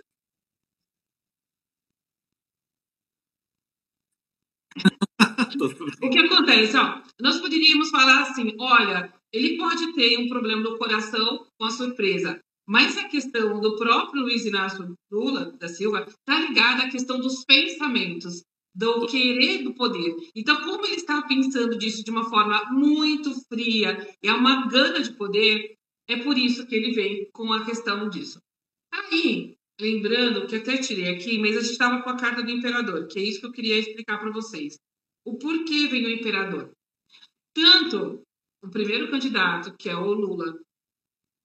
o 6.01 6.10
que 6.10 6.19
acontece? 6.19 6.77
Ó, 6.77 7.01
nós 7.19 7.39
poderíamos 7.39 7.89
falar 7.89 8.22
assim: 8.22 8.55
olha, 8.60 9.13
ele 9.34 9.57
pode 9.57 9.93
ter 9.93 10.17
um 10.17 10.27
problema 10.27 10.62
no 10.62 10.77
coração 10.77 11.46
com 11.57 11.65
a 11.65 11.72
surpresa, 11.72 12.39
mas 12.67 12.98
a 12.98 13.07
questão 13.07 13.60
do 13.60 13.75
próprio 13.75 14.24
Luiz 14.24 14.46
Inácio 14.46 14.93
Lula 15.12 15.51
da 15.60 15.67
Silva 15.67 16.05
está 16.07 16.39
ligada 16.39 16.84
à 16.84 16.89
questão 16.89 17.19
dos 17.19 17.43
pensamentos, 17.46 18.43
do 18.75 19.07
querer 19.07 19.63
do 19.63 19.74
poder. 19.74 20.15
Então, 20.36 20.62
como 20.62 20.86
ele 20.86 20.96
está 20.96 21.22
pensando 21.24 21.77
disso 21.77 22.03
de 22.03 22.12
uma 22.12 22.29
forma 22.29 22.63
muito 22.72 23.34
fria 23.48 24.07
e 24.22 24.27
é 24.27 24.34
uma 24.34 24.67
gana 24.67 25.01
de 25.01 25.13
poder, 25.13 25.74
é 26.07 26.17
por 26.17 26.38
isso 26.38 26.65
que 26.67 26.75
ele 26.75 26.93
vem 26.93 27.27
com 27.34 27.51
a 27.51 27.65
questão 27.65 28.07
disso. 28.10 28.39
Aí, 28.93 29.57
lembrando 29.79 30.48
que 30.48 30.55
até 30.55 30.77
tirei 30.77 31.10
aqui, 31.10 31.38
mas 31.38 31.55
a 31.55 31.62
gente 31.62 31.72
estava 31.72 32.01
com 32.01 32.10
a 32.10 32.17
carta 32.17 32.41
do 32.41 32.51
imperador, 32.51 33.07
que 33.07 33.19
é 33.19 33.24
isso 33.24 33.39
que 33.39 33.46
eu 33.48 33.51
queria 33.51 33.77
explicar 33.77 34.19
para 34.19 34.31
vocês. 34.31 34.77
O 35.25 35.38
porquê 35.38 35.88
vem 35.88 36.05
o 36.05 36.10
imperador. 36.10 36.72
Tanto 37.53 38.24
o 38.63 38.69
primeiro 38.69 39.10
candidato, 39.10 39.75
que 39.77 39.89
é 39.89 39.96
o 39.96 40.13
Lula, 40.13 40.57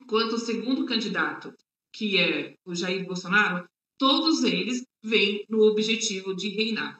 quanto 0.06 0.36
o 0.36 0.38
segundo 0.38 0.86
candidato, 0.86 1.52
que 1.92 2.18
é 2.18 2.54
o 2.64 2.74
Jair 2.74 3.04
Bolsonaro, 3.04 3.66
todos 3.98 4.42
eles 4.44 4.82
vêm 5.02 5.44
no 5.48 5.62
objetivo 5.62 6.34
de 6.34 6.48
reinar. 6.48 6.98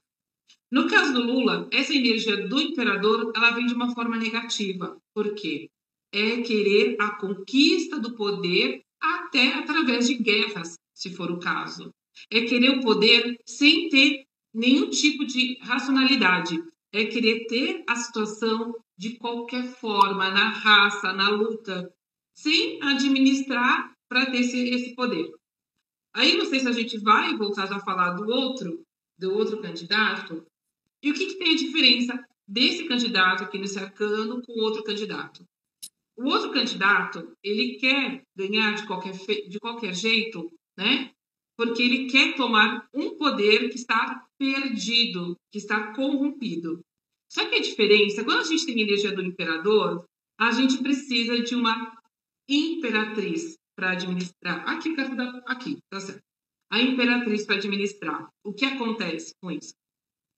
No 0.70 0.88
caso 0.88 1.12
do 1.12 1.22
Lula, 1.22 1.68
essa 1.70 1.94
energia 1.94 2.48
do 2.48 2.60
imperador, 2.60 3.32
ela 3.34 3.50
vem 3.50 3.66
de 3.66 3.74
uma 3.74 3.94
forma 3.94 4.16
negativa. 4.16 4.96
Por 5.14 5.34
quê? 5.34 5.68
É 6.12 6.40
querer 6.42 6.96
a 7.00 7.16
conquista 7.16 7.98
do 7.98 8.14
poder 8.14 8.82
até 9.00 9.54
através 9.54 10.06
de 10.06 10.14
guerras, 10.14 10.78
se 11.02 11.10
for 11.10 11.32
o 11.32 11.40
caso. 11.40 11.92
É 12.30 12.42
querer 12.42 12.70
o 12.70 12.80
poder 12.80 13.36
sem 13.44 13.88
ter 13.88 14.24
nenhum 14.54 14.88
tipo 14.88 15.24
de 15.24 15.58
racionalidade. 15.60 16.56
É 16.92 17.06
querer 17.06 17.46
ter 17.48 17.82
a 17.88 17.96
situação 17.96 18.72
de 18.96 19.16
qualquer 19.16 19.64
forma, 19.64 20.30
na 20.30 20.50
raça, 20.50 21.12
na 21.12 21.28
luta, 21.28 21.92
sem 22.32 22.80
administrar 22.80 23.92
para 24.08 24.30
ter 24.30 24.42
esse, 24.42 24.68
esse 24.68 24.94
poder. 24.94 25.28
Aí 26.14 26.36
não 26.36 26.44
sei 26.44 26.60
se 26.60 26.68
a 26.68 26.72
gente 26.72 26.98
vai 26.98 27.36
voltar 27.36 27.72
a 27.72 27.80
falar 27.80 28.10
do 28.12 28.30
outro, 28.30 28.84
do 29.18 29.34
outro 29.34 29.60
candidato. 29.60 30.46
E 31.02 31.10
o 31.10 31.14
que, 31.14 31.26
que 31.26 31.38
tem 31.38 31.54
a 31.54 31.56
diferença 31.56 32.24
desse 32.46 32.84
candidato 32.84 33.42
aqui 33.42 33.58
nesse 33.58 33.78
arcano 33.78 34.40
com 34.42 34.52
outro 34.60 34.84
candidato? 34.84 35.44
O 36.16 36.28
outro 36.28 36.52
candidato, 36.52 37.34
ele 37.42 37.78
quer 37.78 38.22
ganhar 38.36 38.74
de 38.74 38.86
qualquer, 38.86 39.14
de 39.48 39.58
qualquer 39.58 39.94
jeito, 39.94 40.48
né? 40.76 41.10
Porque 41.56 41.82
ele 41.82 42.10
quer 42.10 42.34
tomar 42.34 42.88
um 42.94 43.16
poder 43.16 43.68
que 43.68 43.76
está 43.76 44.26
perdido, 44.38 45.36
que 45.50 45.58
está 45.58 45.92
corrompido. 45.94 46.80
Só 47.30 47.48
que 47.48 47.56
a 47.56 47.62
diferença, 47.62 48.24
quando 48.24 48.40
a 48.40 48.44
gente 48.44 48.66
tem 48.66 48.80
energia 48.80 49.14
do 49.14 49.22
imperador, 49.22 50.04
a 50.38 50.50
gente 50.50 50.82
precisa 50.82 51.40
de 51.40 51.54
uma 51.54 51.96
imperatriz 52.48 53.56
para 53.76 53.92
administrar. 53.92 54.68
Aqui, 54.68 54.94
aqui, 55.46 55.78
tá 55.90 56.00
certo. 56.00 56.22
A 56.70 56.80
imperatriz 56.80 57.44
para 57.46 57.56
administrar. 57.56 58.28
O 58.44 58.52
que 58.52 58.64
acontece 58.64 59.32
com 59.40 59.50
isso? 59.50 59.74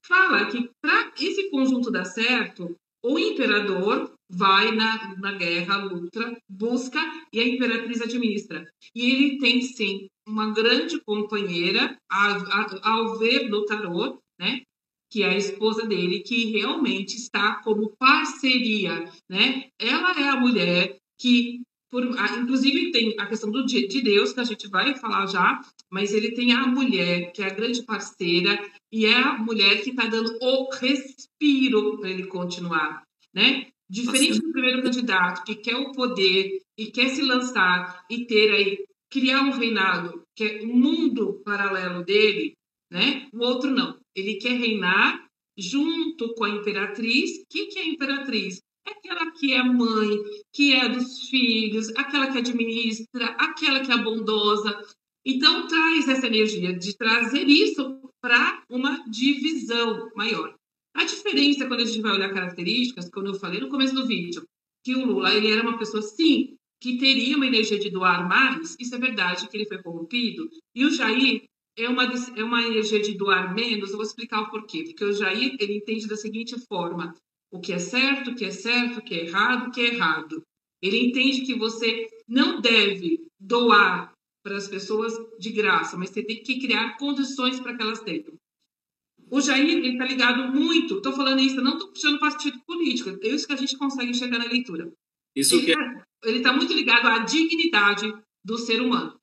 Fala 0.06 0.46
que 0.50 0.70
para 0.80 1.12
esse 1.18 1.50
conjunto 1.50 1.90
dar 1.90 2.04
certo, 2.04 2.76
o 3.02 3.18
imperador 3.18 4.13
vai 4.30 4.74
na, 4.74 5.16
na 5.18 5.32
guerra, 5.32 5.76
luta, 5.76 6.36
busca 6.48 7.00
e 7.32 7.40
a 7.40 7.46
imperatriz 7.46 8.00
administra. 8.00 8.64
E 8.94 9.10
ele 9.10 9.38
tem, 9.38 9.62
sim, 9.62 10.08
uma 10.26 10.52
grande 10.52 11.00
companheira, 11.00 11.98
a, 12.10 12.36
a, 12.36 12.90
ao 12.90 13.18
ver 13.18 13.48
no 13.48 13.64
tarô, 13.66 14.20
né? 14.38 14.62
Que 15.10 15.22
é 15.22 15.28
a 15.28 15.36
esposa 15.36 15.86
dele, 15.86 16.20
que 16.20 16.46
realmente 16.46 17.16
está 17.16 17.56
como 17.62 17.94
parceria, 17.98 19.04
né? 19.28 19.68
Ela 19.78 20.12
é 20.20 20.28
a 20.28 20.40
mulher 20.40 20.98
que 21.18 21.60
por, 21.94 22.02
inclusive 22.02 22.90
tem 22.90 23.14
a 23.20 23.26
questão 23.26 23.52
do 23.52 23.64
de 23.64 24.02
Deus, 24.02 24.32
que 24.32 24.40
a 24.40 24.44
gente 24.44 24.66
vai 24.68 24.96
falar 24.96 25.26
já, 25.26 25.60
mas 25.88 26.12
ele 26.12 26.32
tem 26.32 26.52
a 26.52 26.66
mulher, 26.66 27.30
que 27.30 27.40
é 27.40 27.46
a 27.46 27.54
grande 27.54 27.84
parceira, 27.84 28.58
e 28.90 29.06
é 29.06 29.14
a 29.14 29.38
mulher 29.38 29.80
que 29.80 29.90
está 29.90 30.06
dando 30.06 30.36
o 30.42 30.74
respiro 30.74 31.96
para 32.00 32.10
ele 32.10 32.26
continuar, 32.26 33.04
né? 33.32 33.68
Diferente 33.88 34.40
do 34.40 34.52
primeiro 34.52 34.82
candidato, 34.82 35.44
que 35.44 35.56
quer 35.56 35.76
o 35.76 35.92
poder 35.92 36.58
e 36.78 36.86
quer 36.86 37.08
se 37.10 37.22
lançar 37.22 38.04
e 38.10 38.26
ter 38.26 38.50
aí, 38.50 38.84
criar 39.10 39.42
um 39.42 39.50
reinado, 39.50 40.22
que 40.34 40.44
é 40.44 40.60
o 40.62 40.70
um 40.70 40.76
mundo 40.76 41.42
paralelo 41.44 42.04
dele, 42.04 42.54
né? 42.90 43.28
O 43.32 43.44
outro 43.44 43.70
não. 43.70 43.98
Ele 44.14 44.36
quer 44.36 44.52
reinar 44.52 45.26
junto 45.56 46.34
com 46.34 46.44
a 46.44 46.50
imperatriz. 46.50 47.38
O 47.38 47.44
que, 47.50 47.66
que 47.66 47.78
é 47.78 47.82
a 47.82 47.88
imperatriz? 47.88 48.60
É 48.86 48.90
aquela 48.90 49.30
que 49.32 49.52
é 49.52 49.62
mãe, 49.62 50.10
que 50.52 50.74
é 50.74 50.88
dos 50.88 51.28
filhos, 51.28 51.88
aquela 51.96 52.30
que 52.30 52.38
administra, 52.38 53.26
aquela 53.38 53.80
que 53.80 53.92
é 53.92 53.96
bondosa. 53.96 54.78
Então, 55.24 55.66
traz 55.66 56.06
essa 56.08 56.26
energia 56.26 56.72
de 56.76 56.96
trazer 56.96 57.48
isso 57.48 57.98
para 58.20 58.62
uma 58.68 59.04
divisão 59.08 60.10
maior. 60.14 60.54
A 60.94 61.04
diferença, 61.04 61.66
quando 61.66 61.80
a 61.80 61.84
gente 61.84 62.00
vai 62.00 62.12
olhar 62.12 62.32
características, 62.32 63.10
como 63.10 63.26
eu 63.26 63.34
falei 63.34 63.60
no 63.60 63.68
começo 63.68 63.94
do 63.94 64.06
vídeo, 64.06 64.46
que 64.84 64.94
o 64.94 65.04
Lula 65.04 65.34
ele 65.34 65.50
era 65.50 65.62
uma 65.62 65.78
pessoa, 65.78 66.02
sim, 66.02 66.56
que 66.80 66.98
teria 66.98 67.36
uma 67.36 67.46
energia 67.46 67.78
de 67.78 67.90
doar 67.90 68.28
mais, 68.28 68.76
isso 68.78 68.94
é 68.94 68.98
verdade, 68.98 69.48
que 69.48 69.56
ele 69.56 69.66
foi 69.66 69.82
corrompido, 69.82 70.48
e 70.74 70.84
o 70.84 70.90
Jair 70.90 71.44
é 71.76 71.88
uma, 71.88 72.04
é 72.04 72.44
uma 72.44 72.62
energia 72.62 73.00
de 73.00 73.14
doar 73.14 73.54
menos, 73.54 73.90
eu 73.90 73.96
vou 73.96 74.06
explicar 74.06 74.42
o 74.42 74.50
porquê. 74.50 74.84
Porque 74.84 75.04
o 75.04 75.12
Jair, 75.12 75.56
ele 75.58 75.76
entende 75.76 76.06
da 76.06 76.16
seguinte 76.16 76.54
forma, 76.68 77.14
o 77.50 77.60
que 77.60 77.72
é 77.72 77.78
certo, 77.78 78.30
o 78.30 78.34
que 78.34 78.44
é 78.44 78.50
certo, 78.50 78.98
o 78.98 79.02
que 79.02 79.14
é 79.14 79.26
errado, 79.26 79.68
o 79.68 79.70
que 79.70 79.80
é 79.80 79.94
errado. 79.94 80.42
Ele 80.80 80.98
entende 80.98 81.42
que 81.42 81.54
você 81.54 82.06
não 82.28 82.60
deve 82.60 83.26
doar 83.40 84.12
para 84.42 84.56
as 84.56 84.68
pessoas 84.68 85.14
de 85.38 85.50
graça, 85.50 85.96
mas 85.96 86.10
você 86.10 86.22
tem 86.22 86.42
que 86.42 86.60
criar 86.60 86.96
condições 86.98 87.58
para 87.58 87.74
que 87.74 87.82
elas 87.82 88.00
tenham. 88.00 88.34
O 89.30 89.40
Jair, 89.40 89.84
está 89.84 90.04
ligado 90.04 90.52
muito, 90.52 90.96
estou 90.96 91.12
falando 91.12 91.40
isso, 91.40 91.60
não 91.60 91.74
estou 91.74 91.88
puxando 91.90 92.18
partido 92.18 92.60
político, 92.66 93.10
é 93.10 93.28
isso 93.28 93.46
que 93.46 93.52
a 93.52 93.56
gente 93.56 93.76
consegue 93.76 94.10
enxergar 94.10 94.38
na 94.38 94.44
leitura. 94.44 94.92
Isso 95.34 95.56
ele 95.56 95.66
que... 95.66 95.72
está 96.38 96.50
tá 96.50 96.56
muito 96.56 96.72
ligado 96.72 97.06
à 97.06 97.18
dignidade 97.18 98.12
do 98.44 98.58
ser 98.58 98.80
humano. 98.80 99.18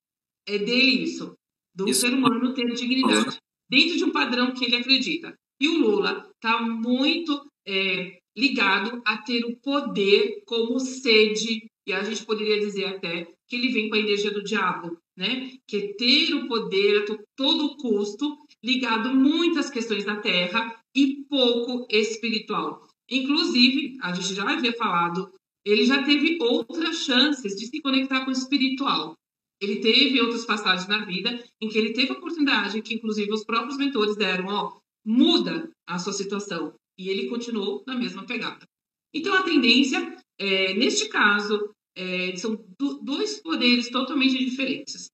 É 0.47 0.57
dele 0.57 1.03
isso, 1.03 1.35
do 1.73 1.87
isso. 1.87 2.01
ser 2.01 2.13
humano 2.13 2.53
ter 2.53 2.71
dignidade, 2.73 3.37
dentro 3.69 3.97
de 3.97 4.03
um 4.03 4.11
padrão 4.11 4.53
que 4.53 4.65
ele 4.65 4.75
acredita. 4.75 5.33
E 5.59 5.67
o 5.67 5.77
Lula 5.77 6.27
está 6.35 6.59
muito 6.61 7.45
é, 7.67 8.17
ligado 8.35 9.01
a 9.05 9.17
ter 9.17 9.45
o 9.45 9.55
poder 9.57 10.41
como 10.45 10.79
sede, 10.79 11.69
e 11.85 11.93
a 11.93 12.03
gente 12.03 12.25
poderia 12.25 12.59
dizer 12.59 12.85
até 12.85 13.27
que 13.47 13.55
ele 13.55 13.69
vem 13.69 13.89
com 13.89 13.95
a 13.95 13.99
energia 13.99 14.31
do 14.31 14.43
diabo, 14.43 14.97
né? 15.15 15.51
Que 15.67 15.77
é 15.77 15.93
ter 15.93 16.33
o 16.33 16.47
poder 16.47 17.03
a 17.03 17.17
todo 17.35 17.75
custo, 17.77 18.37
ligado 18.63 19.13
muito 19.13 19.59
às 19.59 19.69
questões 19.69 20.05
da 20.05 20.17
terra 20.17 20.75
e 20.95 21.23
pouco 21.29 21.87
espiritual. 21.89 22.87
Inclusive, 23.09 23.97
a 24.01 24.13
gente 24.13 24.33
já 24.33 24.49
havia 24.49 24.73
falado, 24.73 25.31
ele 25.65 25.85
já 25.85 26.03
teve 26.03 26.37
outras 26.41 27.03
chances 27.03 27.55
de 27.55 27.67
se 27.67 27.81
conectar 27.81 28.23
com 28.23 28.29
o 28.29 28.33
espiritual. 28.33 29.17
Ele 29.61 29.79
teve 29.79 30.19
outras 30.19 30.45
passagens 30.45 30.87
na 30.87 31.05
vida 31.05 31.43
em 31.61 31.69
que 31.69 31.77
ele 31.77 31.93
teve 31.93 32.11
a 32.11 32.17
oportunidade, 32.17 32.81
que 32.81 32.95
inclusive 32.95 33.31
os 33.31 33.43
próprios 33.43 33.77
mentores 33.77 34.15
deram, 34.15 34.47
ó, 34.47 34.79
muda 35.05 35.69
a 35.87 35.99
sua 35.99 36.13
situação, 36.13 36.73
e 36.97 37.09
ele 37.09 37.29
continuou 37.29 37.83
na 37.85 37.95
mesma 37.95 38.25
pegada. 38.25 38.65
Então, 39.13 39.33
a 39.35 39.43
tendência, 39.43 40.17
é, 40.39 40.73
neste 40.73 41.09
caso, 41.09 41.69
é, 41.95 42.35
são 42.37 42.55
do, 42.79 42.99
dois 43.03 43.39
poderes 43.39 43.89
totalmente 43.89 44.37
diferentes. 44.37 45.09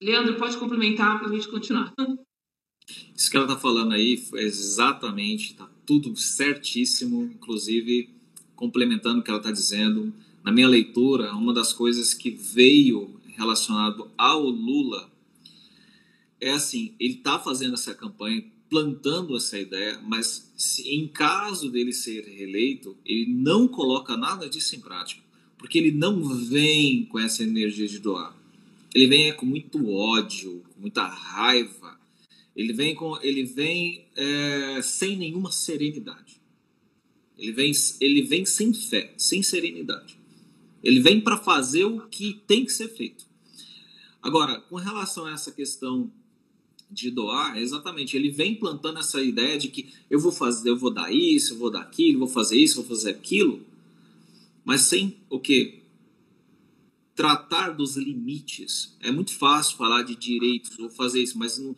Leandro, 0.00 0.36
pode 0.36 0.56
complementar 0.58 1.18
para 1.18 1.28
a 1.28 1.32
gente 1.32 1.48
continuar. 1.48 1.92
Isso 3.14 3.30
que 3.30 3.36
ela 3.36 3.46
está 3.46 3.58
falando 3.58 3.92
aí 3.92 4.22
é 4.34 4.42
exatamente, 4.42 5.52
está 5.52 5.68
tudo 5.84 6.16
certíssimo, 6.16 7.24
inclusive 7.24 8.10
complementando 8.54 9.20
o 9.20 9.22
que 9.22 9.30
ela 9.30 9.38
está 9.38 9.50
dizendo. 9.50 10.12
Na 10.44 10.52
minha 10.52 10.68
leitura, 10.68 11.32
uma 11.34 11.52
das 11.52 11.72
coisas 11.72 12.14
que 12.14 12.30
veio 12.30 13.18
relacionado 13.36 14.10
ao 14.16 14.48
Lula 14.48 15.10
é 16.40 16.50
assim, 16.50 16.94
ele 17.00 17.14
está 17.14 17.38
fazendo 17.38 17.74
essa 17.74 17.94
campanha 17.94 18.44
plantando 18.68 19.36
essa 19.36 19.58
ideia, 19.58 19.98
mas 20.04 20.52
se, 20.56 20.88
em 20.88 21.08
caso 21.08 21.70
dele 21.70 21.92
ser 21.92 22.24
reeleito, 22.24 22.96
ele 23.04 23.26
não 23.32 23.66
coloca 23.66 24.16
nada 24.16 24.48
disso 24.48 24.76
em 24.76 24.80
prática, 24.80 25.22
porque 25.56 25.78
ele 25.78 25.90
não 25.90 26.22
vem 26.22 27.04
com 27.06 27.18
essa 27.18 27.42
energia 27.42 27.88
de 27.88 27.98
doar. 27.98 28.36
Ele 28.94 29.06
vem 29.06 29.28
é, 29.28 29.32
com 29.32 29.46
muito 29.46 29.88
ódio, 29.90 30.62
com 30.74 30.80
muita 30.80 31.06
raiva. 31.06 31.77
Ele 32.58 32.72
vem 32.72 32.92
com, 32.92 33.16
ele 33.22 33.44
vem 33.44 34.04
é, 34.16 34.82
sem 34.82 35.16
nenhuma 35.16 35.52
serenidade. 35.52 36.40
Ele 37.38 37.52
vem, 37.52 37.70
ele 38.00 38.22
vem 38.22 38.44
sem 38.44 38.74
fé, 38.74 39.14
sem 39.16 39.44
serenidade. 39.44 40.18
Ele 40.82 40.98
vem 40.98 41.20
para 41.20 41.36
fazer 41.36 41.84
o 41.84 42.08
que 42.08 42.42
tem 42.48 42.64
que 42.64 42.72
ser 42.72 42.88
feito. 42.88 43.24
Agora, 44.20 44.60
com 44.62 44.74
relação 44.74 45.26
a 45.26 45.32
essa 45.34 45.52
questão 45.52 46.10
de 46.90 47.12
doar, 47.12 47.56
é 47.56 47.60
exatamente, 47.60 48.16
ele 48.16 48.28
vem 48.28 48.56
plantando 48.56 48.98
essa 48.98 49.22
ideia 49.22 49.56
de 49.56 49.68
que 49.68 49.94
eu 50.10 50.18
vou 50.18 50.32
fazer, 50.32 50.70
eu 50.70 50.76
vou 50.76 50.90
dar 50.90 51.12
isso, 51.12 51.54
eu 51.54 51.58
vou 51.58 51.70
dar 51.70 51.82
aquilo, 51.82 52.18
vou 52.18 52.28
fazer 52.28 52.58
isso, 52.58 52.82
vou 52.82 52.84
fazer 52.84 53.10
aquilo, 53.10 53.64
mas 54.64 54.80
sem 54.80 55.16
o 55.30 55.38
que 55.38 55.78
tratar 57.14 57.70
dos 57.70 57.96
limites. 57.96 58.96
É 58.98 59.12
muito 59.12 59.32
fácil 59.32 59.76
falar 59.76 60.02
de 60.02 60.16
direitos, 60.16 60.76
vou 60.76 60.90
fazer 60.90 61.22
isso, 61.22 61.38
mas 61.38 61.56
não, 61.56 61.76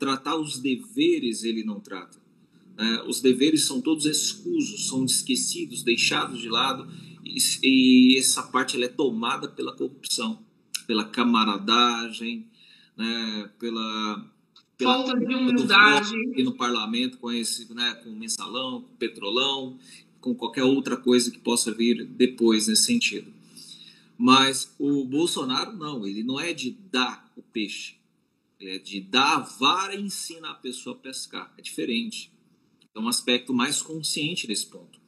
tratar 0.00 0.36
os 0.36 0.58
deveres 0.58 1.44
ele 1.44 1.62
não 1.62 1.78
trata. 1.78 2.18
É, 2.78 3.02
os 3.06 3.20
deveres 3.20 3.64
são 3.64 3.80
todos 3.80 4.06
escusos, 4.06 4.88
são 4.88 5.04
esquecidos, 5.04 5.82
deixados 5.82 6.40
de 6.40 6.48
lado, 6.48 6.90
e, 7.22 7.36
e 7.62 8.18
essa 8.18 8.42
parte 8.42 8.76
ela 8.76 8.86
é 8.86 8.88
tomada 8.88 9.46
pela 9.46 9.76
corrupção, 9.76 10.42
pela 10.86 11.04
camaradagem, 11.04 12.46
né, 12.96 13.50
pela, 13.58 14.26
pela 14.78 14.94
falta 14.94 15.20
de 15.20 15.34
humildade 15.34 16.14
e 16.34 16.42
no 16.42 16.54
parlamento 16.54 17.18
com 17.18 17.30
esse, 17.30 17.72
né, 17.74 17.94
com 18.02 18.10
mensalão, 18.10 18.80
com 18.80 18.96
petrolão, 18.96 19.78
com 20.18 20.34
qualquer 20.34 20.64
outra 20.64 20.96
coisa 20.96 21.30
que 21.30 21.38
possa 21.38 21.70
vir 21.72 22.06
depois 22.06 22.66
nesse 22.66 22.84
sentido. 22.84 23.30
Mas 24.16 24.74
o 24.78 25.04
Bolsonaro 25.04 25.76
não, 25.76 26.06
ele 26.06 26.22
não 26.22 26.40
é 26.40 26.54
de 26.54 26.70
dar 26.90 27.30
o 27.36 27.42
peixe, 27.42 27.99
é 28.60 28.78
de 28.78 29.00
dar 29.00 29.36
a 29.36 29.40
vara 29.40 29.94
e 29.94 30.02
ensinar 30.02 30.50
a 30.50 30.54
pessoa 30.54 30.94
a 30.94 30.98
pescar. 30.98 31.52
É 31.56 31.62
diferente. 31.62 32.30
É 32.94 33.00
um 33.00 33.08
aspecto 33.08 33.54
mais 33.54 33.80
consciente 33.80 34.46
desse 34.46 34.66
ponto. 34.66 35.00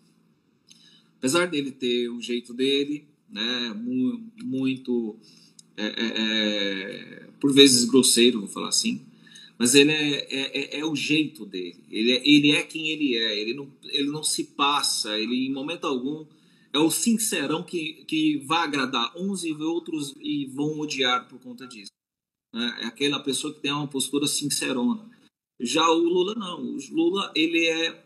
Apesar 1.18 1.46
dele 1.46 1.70
ter 1.70 2.08
o 2.08 2.20
jeito 2.20 2.52
dele, 2.54 3.06
né, 3.28 3.72
muito, 4.42 5.16
é, 5.76 5.86
é, 5.86 6.12
é, 6.16 7.28
por 7.40 7.52
vezes 7.52 7.84
grosseiro, 7.84 8.40
vou 8.40 8.48
falar 8.48 8.68
assim, 8.68 9.04
mas 9.58 9.76
ele 9.76 9.92
é, 9.92 10.26
é, 10.28 10.76
é, 10.76 10.80
é 10.80 10.84
o 10.84 10.96
jeito 10.96 11.46
dele. 11.46 11.84
Ele 11.88 12.10
é, 12.10 12.28
ele 12.28 12.50
é 12.50 12.62
quem 12.64 12.88
ele 12.88 13.16
é. 13.16 13.38
Ele 13.38 13.54
não, 13.54 13.72
ele 13.84 14.10
não 14.10 14.24
se 14.24 14.42
passa. 14.42 15.16
Ele, 15.16 15.46
em 15.46 15.52
momento 15.52 15.86
algum, 15.86 16.26
é 16.72 16.78
o 16.80 16.90
sincerão 16.90 17.62
que, 17.62 18.04
que 18.06 18.38
vai 18.38 18.64
agradar 18.64 19.12
uns 19.16 19.44
e 19.44 19.52
outros 19.52 20.14
e 20.20 20.46
vão 20.46 20.80
odiar 20.80 21.28
por 21.28 21.38
conta 21.38 21.64
disso. 21.66 21.92
Né? 22.52 22.78
É 22.82 22.86
aquela 22.86 23.20
pessoa 23.20 23.52
que 23.52 23.60
tem 23.60 23.72
uma 23.72 23.88
postura 23.88 24.26
sincerona. 24.26 25.10
Já 25.60 25.88
o 25.88 25.98
Lula 25.98 26.34
não. 26.34 26.60
O 26.60 26.78
Lula 26.90 27.32
ele 27.34 27.66
é 27.66 28.04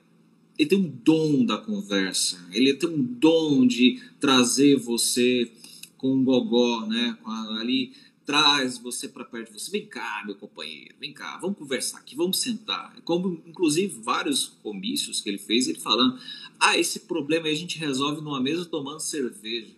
ele 0.58 0.68
tem 0.68 0.78
um 0.78 0.88
dom 0.88 1.44
da 1.44 1.58
conversa. 1.58 2.48
Ele 2.52 2.72
tem 2.74 2.88
um 2.88 3.02
dom 3.02 3.66
de 3.66 4.00
trazer 4.18 4.76
você 4.76 5.50
com 5.98 6.14
um 6.14 6.24
gogó, 6.24 6.86
né? 6.86 7.18
Ali 7.58 7.92
traz 8.24 8.76
você 8.76 9.08
para 9.08 9.24
perto 9.24 9.52
de 9.52 9.60
você. 9.60 9.70
Vem 9.70 9.86
cá, 9.86 10.22
meu 10.26 10.34
companheiro, 10.34 10.94
vem 10.98 11.12
cá, 11.12 11.38
vamos 11.38 11.58
conversar 11.58 11.98
aqui, 11.98 12.16
vamos 12.16 12.40
sentar. 12.40 12.94
Como, 13.04 13.40
inclusive, 13.46 14.00
vários 14.02 14.48
comícios 14.62 15.20
que 15.20 15.28
ele 15.28 15.38
fez, 15.38 15.68
ele 15.68 15.78
falando: 15.78 16.18
ah, 16.58 16.76
esse 16.76 17.00
problema 17.00 17.46
aí 17.46 17.52
a 17.52 17.56
gente 17.56 17.78
resolve 17.78 18.20
numa 18.20 18.40
mesa 18.40 18.64
tomando 18.64 19.00
cerveja. 19.00 19.74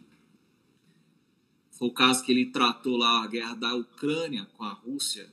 Foi 1.78 1.86
o 1.86 1.92
caso 1.92 2.24
que 2.24 2.32
ele 2.32 2.46
tratou 2.46 2.96
lá 2.96 3.22
a 3.22 3.26
guerra 3.28 3.54
da 3.54 3.74
Ucrânia 3.74 4.48
com 4.56 4.64
a 4.64 4.72
Rússia. 4.72 5.30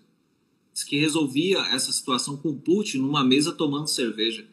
Diz 0.71 0.84
que 0.84 0.99
resolvia 0.99 1.58
essa 1.73 1.91
situação 1.91 2.38
com 2.38 2.55
Putin 2.55 2.99
numa 2.99 3.23
mesa 3.23 3.51
tomando 3.51 3.88
cerveja. 3.88 4.45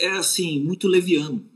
É 0.00 0.08
assim, 0.08 0.58
muito 0.58 0.88
leviano. 0.88 1.48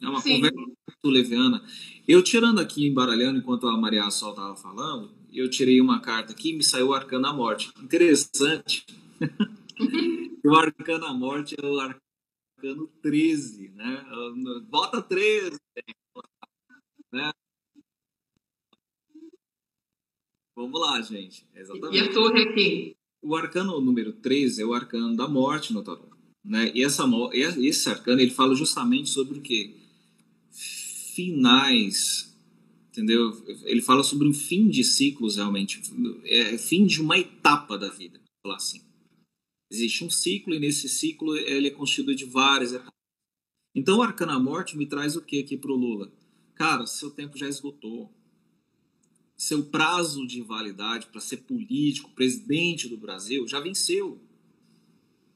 É 0.00 0.08
uma 0.08 0.22
Sim. 0.22 0.36
conversa 0.36 0.56
muito 0.56 0.78
leviana. 1.04 1.62
Eu 2.08 2.22
tirando 2.22 2.58
aqui, 2.58 2.86
embaralhando, 2.86 3.38
enquanto 3.38 3.68
a 3.68 3.76
Maria 3.76 4.10
Sol 4.10 4.30
estava 4.30 4.56
falando, 4.56 5.10
eu 5.30 5.50
tirei 5.50 5.78
uma 5.78 6.00
carta 6.00 6.32
aqui 6.32 6.50
e 6.50 6.56
me 6.56 6.64
saiu 6.64 6.88
o 6.88 6.94
Arcano 6.94 7.24
da 7.24 7.34
Morte. 7.34 7.70
Interessante. 7.82 8.86
o 10.42 10.54
Arcano 10.54 11.00
da 11.00 11.12
Morte 11.12 11.54
é 11.60 11.66
o 11.66 11.78
Arcano 11.78 12.88
13, 13.02 13.72
né? 13.74 14.06
Bota 14.70 15.02
13, 15.02 15.58
né? 17.12 17.30
Vamos 20.56 20.80
lá, 20.80 21.00
gente. 21.00 21.46
Exatamente. 21.54 21.96
E 21.96 22.00
a 22.00 22.12
torre 22.12 22.42
aqui? 22.42 22.96
O 23.22 23.34
arcano 23.36 23.80
número 23.80 24.12
13 24.14 24.62
é 24.62 24.66
o 24.66 24.72
arcano 24.72 25.16
da 25.16 25.28
morte 25.28 25.72
no 25.72 25.82
tarot. 25.82 26.08
Né? 26.44 26.72
E 26.74 26.82
essa, 26.82 27.04
esse 27.32 27.88
arcano 27.88 28.20
ele 28.20 28.30
fala 28.30 28.54
justamente 28.54 29.10
sobre 29.10 29.38
o 29.38 29.42
que? 29.42 29.76
Finais 31.14 32.30
entendeu? 32.90 33.32
Ele 33.64 33.80
fala 33.80 34.02
sobre 34.02 34.28
um 34.28 34.34
fim 34.34 34.68
de 34.68 34.84
ciclos 34.84 35.36
realmente, 35.36 35.80
é 36.24 36.58
fim 36.58 36.84
de 36.84 37.00
uma 37.00 37.18
etapa 37.18 37.78
da 37.78 37.88
vida, 37.88 38.20
falar 38.42 38.56
assim. 38.56 38.80
Existe 39.70 40.04
um 40.04 40.10
ciclo 40.10 40.54
e 40.54 40.58
nesse 40.58 40.88
ciclo 40.88 41.36
ele 41.36 41.68
é 41.68 41.70
constituído 41.70 42.14
de 42.14 42.24
várias 42.24 42.72
etapas. 42.72 42.92
Então 43.74 43.98
o 43.98 44.02
Arcana 44.02 44.38
Morte 44.38 44.76
me 44.76 44.86
traz 44.86 45.14
o 45.14 45.22
que 45.22 45.40
aqui 45.40 45.56
para 45.56 45.70
o 45.70 45.76
Lula? 45.76 46.12
Cara, 46.56 46.86
seu 46.86 47.10
tempo 47.10 47.38
já 47.38 47.48
esgotou. 47.48 48.12
Seu 49.40 49.64
prazo 49.64 50.26
de 50.26 50.42
validade 50.42 51.06
para 51.06 51.18
ser 51.18 51.38
político, 51.38 52.10
presidente 52.10 52.86
do 52.86 52.98
Brasil, 52.98 53.48
já 53.48 53.58
venceu. 53.58 54.20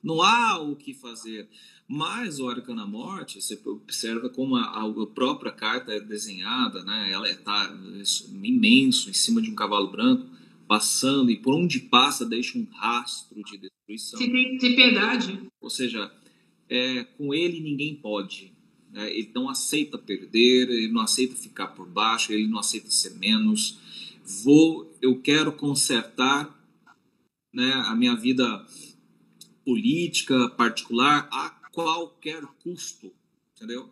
Não 0.02 0.20
há 0.20 0.58
o 0.58 0.76
que 0.76 0.92
fazer. 0.92 1.48
Mas 1.88 2.38
o 2.38 2.46
Arcana 2.46 2.86
Morte, 2.86 3.40
você 3.40 3.58
observa 3.64 4.28
como 4.28 4.56
a, 4.56 4.64
a, 4.64 5.06
própria 5.06 5.50
carta 5.50 5.90
é 5.90 6.00
desenhada, 6.00 6.84
né? 6.84 7.10
ela 7.10 7.30
está 7.30 7.74
imenso, 8.42 9.08
em 9.08 9.14
cima 9.14 9.40
de 9.40 9.50
um 9.50 9.54
cavalo 9.54 9.90
branco, 9.90 10.28
passando, 10.68 11.30
e 11.30 11.38
por 11.38 11.54
onde 11.54 11.80
passa 11.80 12.26
deixa 12.26 12.58
um 12.58 12.66
rastro 12.74 13.42
de 13.42 13.56
destruição. 13.56 14.18
Se 14.18 14.30
tem, 14.30 14.58
tem 14.58 14.76
piedade. 14.76 15.48
Ou 15.62 15.70
seja, 15.70 16.12
é, 16.68 17.04
com 17.04 17.32
ele 17.32 17.58
ninguém 17.58 17.94
pode. 17.94 18.52
Né? 18.92 19.10
Ele 19.16 19.30
não 19.34 19.48
aceita 19.48 19.96
perder, 19.96 20.68
ele 20.68 20.92
não 20.92 21.00
aceita 21.00 21.34
ficar 21.34 21.68
por 21.68 21.88
baixo, 21.88 22.34
ele 22.34 22.46
não 22.46 22.58
aceita 22.58 22.90
ser 22.90 23.14
menos. 23.14 23.82
Vou, 24.42 24.90
eu 25.02 25.20
quero 25.20 25.52
consertar 25.52 26.58
né, 27.52 27.72
a 27.86 27.94
minha 27.94 28.16
vida 28.16 28.64
política 29.64 30.48
particular 30.50 31.28
a 31.30 31.50
qualquer 31.72 32.42
custo, 32.62 33.12
entendeu? 33.54 33.90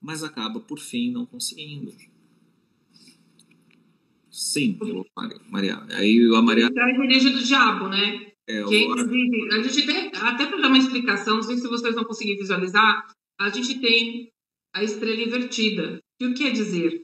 Mas 0.00 0.22
acaba, 0.22 0.60
por 0.60 0.78
fim, 0.78 1.10
não 1.10 1.24
conseguindo. 1.26 1.94
Sim, 4.30 4.78
Maria. 5.48 5.82
Aí 5.94 6.30
a 6.34 6.42
Maria. 6.42 6.66
É 6.66 6.82
a 6.82 7.30
do 7.30 7.42
diabo, 7.42 7.88
né? 7.88 8.32
É, 8.46 8.64
que, 8.64 8.88
a 9.52 9.62
gente 9.62 9.84
tem, 9.84 10.10
até 10.14 10.46
para 10.46 10.60
dar 10.60 10.68
uma 10.68 10.78
explicação, 10.78 11.36
não 11.36 11.42
sei 11.42 11.58
se 11.58 11.68
vocês 11.68 11.94
vão 11.94 12.04
conseguir 12.04 12.36
visualizar, 12.36 13.12
a 13.38 13.50
gente 13.50 13.78
tem 13.78 14.30
a 14.74 14.82
estrela 14.82 15.20
invertida. 15.20 16.00
E 16.20 16.26
o 16.26 16.34
que 16.34 16.44
quer 16.44 16.52
dizer? 16.52 17.02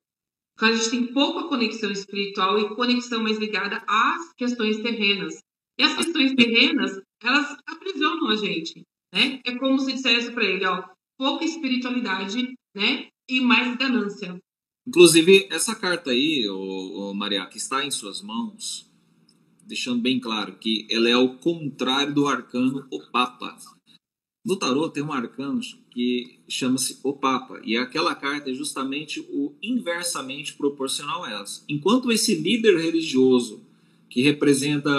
Que 0.58 0.64
a 0.64 0.72
gente 0.72 0.90
tem 0.90 1.12
pouca 1.12 1.48
conexão 1.48 1.90
espiritual 1.90 2.58
e 2.58 2.74
conexão 2.74 3.22
mais 3.22 3.38
ligada 3.38 3.82
às 3.86 4.32
questões 4.34 4.80
terrenas. 4.80 5.42
E 5.78 5.82
as 5.82 5.94
questões 5.94 6.34
terrenas, 6.34 7.00
elas 7.22 7.56
aprisionam 7.66 8.28
a 8.28 8.36
gente 8.36 8.84
né? 9.14 9.40
É 9.44 9.56
como 9.56 9.78
se 9.78 9.92
dissesse 9.92 10.32
para 10.32 10.44
ele, 10.44 10.66
ó, 10.66 10.82
pouca 11.16 11.44
espiritualidade, 11.44 12.52
né? 12.74 13.06
E 13.30 13.40
mais 13.40 13.76
ganância. 13.76 14.36
Inclusive, 14.86 15.46
essa 15.50 15.74
carta 15.74 16.10
aí, 16.10 16.46
o, 16.48 17.10
o 17.10 17.14
Maria, 17.14 17.46
que 17.46 17.56
está 17.56 17.86
em 17.86 17.90
suas 17.90 18.20
mãos, 18.20 18.90
deixando 19.62 20.02
bem 20.02 20.18
claro 20.18 20.58
que 20.58 20.86
ela 20.90 21.08
é 21.08 21.16
o 21.16 21.38
contrário 21.38 22.12
do 22.12 22.26
arcano 22.26 22.86
o 22.90 23.00
Papa. 23.10 23.56
No 24.44 24.56
tarot 24.56 24.92
tem 24.92 25.02
um 25.02 25.12
arcano 25.12 25.60
que 25.90 26.38
chama-se 26.46 26.98
o 27.02 27.14
Papa, 27.14 27.60
e 27.64 27.78
aquela 27.78 28.14
carta 28.14 28.50
é 28.50 28.54
justamente 28.54 29.20
o 29.30 29.54
inversamente 29.62 30.52
proporcional 30.52 31.24
a 31.24 31.30
elas. 31.30 31.64
Enquanto 31.66 32.12
esse 32.12 32.34
líder 32.34 32.76
religioso 32.76 33.62
que 34.10 34.20
representa 34.20 34.90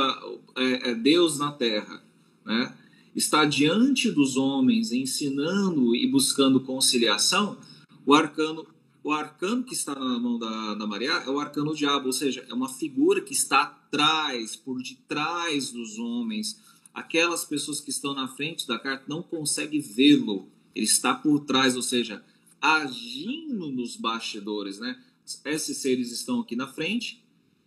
é, 0.55 0.89
é 0.89 0.95
Deus 0.95 1.37
na 1.37 1.51
Terra, 1.51 2.03
né, 2.43 2.75
está 3.15 3.45
diante 3.45 4.11
dos 4.11 4.35
homens 4.35 4.91
ensinando 4.91 5.95
e 5.95 6.07
buscando 6.07 6.59
conciliação, 6.59 7.57
o 8.03 8.13
arcano, 8.15 8.65
o 9.03 9.11
arcano 9.11 9.63
que 9.63 9.73
está 9.73 9.93
na 9.93 10.19
mão 10.19 10.39
da, 10.39 10.73
da 10.73 10.87
Maria 10.87 11.11
é 11.11 11.29
o 11.29 11.39
arcano 11.39 11.75
diabo, 11.75 12.07
ou 12.07 12.13
seja, 12.13 12.45
é 12.49 12.53
uma 12.53 12.67
figura 12.67 13.21
que 13.21 13.33
está 13.33 13.61
atrás, 13.61 14.55
por 14.55 14.81
detrás 14.81 15.71
dos 15.71 15.99
homens. 15.99 16.59
Aquelas 16.95 17.43
pessoas 17.43 17.81
que 17.81 17.89
estão 17.89 18.13
na 18.13 18.25
frente 18.25 18.65
da 18.65 18.79
carta 18.79 19.03
não 19.05 19.21
conseguem 19.21 19.81
vê-lo. 19.81 20.47
Ele 20.73 20.85
está 20.85 21.13
por 21.13 21.41
trás, 21.41 21.75
ou 21.75 21.81
seja, 21.81 22.23
agindo 22.61 23.69
nos 23.69 23.97
bastidores, 23.97 24.79
né? 24.79 24.97
Esses 25.43 25.77
seres 25.77 26.11
estão 26.11 26.39
aqui 26.39 26.55
na 26.55 26.67
frente, 26.67 27.21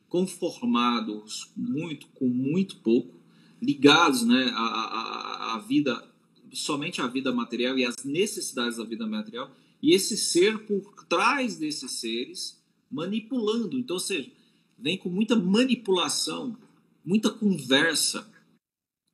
conformados 0.08 1.50
muito 1.54 2.06
com 2.14 2.26
muito 2.26 2.76
pouco, 2.76 3.14
ligados 3.60 4.22
né, 4.22 4.50
à, 4.54 4.62
à, 4.62 5.54
à 5.54 5.58
vida, 5.58 6.08
somente 6.52 7.02
à 7.02 7.06
vida 7.06 7.30
material 7.32 7.78
e 7.78 7.84
às 7.84 7.96
necessidades 8.04 8.78
da 8.78 8.84
vida 8.84 9.06
material, 9.06 9.50
e 9.82 9.92
esse 9.92 10.16
ser 10.16 10.60
por 10.60 11.04
trás 11.04 11.56
desses 11.56 11.92
seres 11.92 12.58
manipulando. 12.90 13.78
Então, 13.78 13.94
ou 13.94 14.00
seja, 14.00 14.30
vem 14.78 14.96
com 14.96 15.10
muita 15.10 15.36
manipulação, 15.36 16.56
muita 17.04 17.30
conversa. 17.30 18.26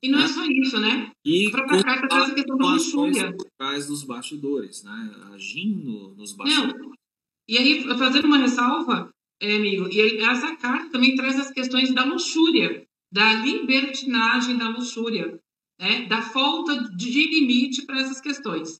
E 0.04 0.08
não 0.10 0.18
é 0.18 0.22
né? 0.22 0.28
só 0.28 0.44
isso, 0.44 0.78
né? 0.78 1.10
E 1.24 1.46
a 1.46 1.50
própria 1.50 1.82
carta 1.82 2.08
traz 2.08 2.30
a 2.30 2.34
questão 2.34 2.58
da 2.58 2.66
luxúria. 2.66 3.32
por 3.34 3.46
trás 3.56 3.86
dos 3.86 4.04
bastidores, 4.04 4.84
né? 4.84 5.14
Agindo 5.32 6.14
nos 6.14 6.34
bastidores. 6.34 6.78
Não. 6.78 6.92
E 7.48 7.56
aí, 7.56 7.82
fazendo 7.96 8.26
uma 8.26 8.36
ressalva, 8.36 9.10
é, 9.40 9.56
amigo, 9.56 9.88
e 9.90 10.18
essa 10.18 10.54
carta 10.56 10.90
também 10.90 11.14
traz 11.16 11.40
as 11.40 11.50
questões 11.50 11.94
da 11.94 12.04
luxúria, 12.04 12.86
da 13.10 13.32
libertinagem 13.32 14.58
da 14.58 14.68
luxúria, 14.68 15.40
né? 15.80 16.04
da 16.04 16.20
falta 16.20 16.94
de 16.94 17.26
limite 17.26 17.86
para 17.86 18.00
essas 18.00 18.20
questões. 18.20 18.78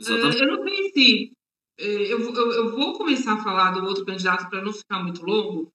Uh, 0.00 0.12
eu 0.12 0.56
não 0.56 0.64
sei 0.64 0.92
se 0.92 1.32
é, 1.78 1.84
eu, 2.10 2.20
eu, 2.20 2.52
eu, 2.52 2.70
vou 2.74 2.94
começar 2.94 3.34
a 3.34 3.42
falar 3.42 3.72
do 3.72 3.84
outro 3.84 4.06
candidato 4.06 4.48
para 4.48 4.64
não 4.64 4.72
ficar 4.72 5.02
muito 5.02 5.22
longo. 5.22 5.70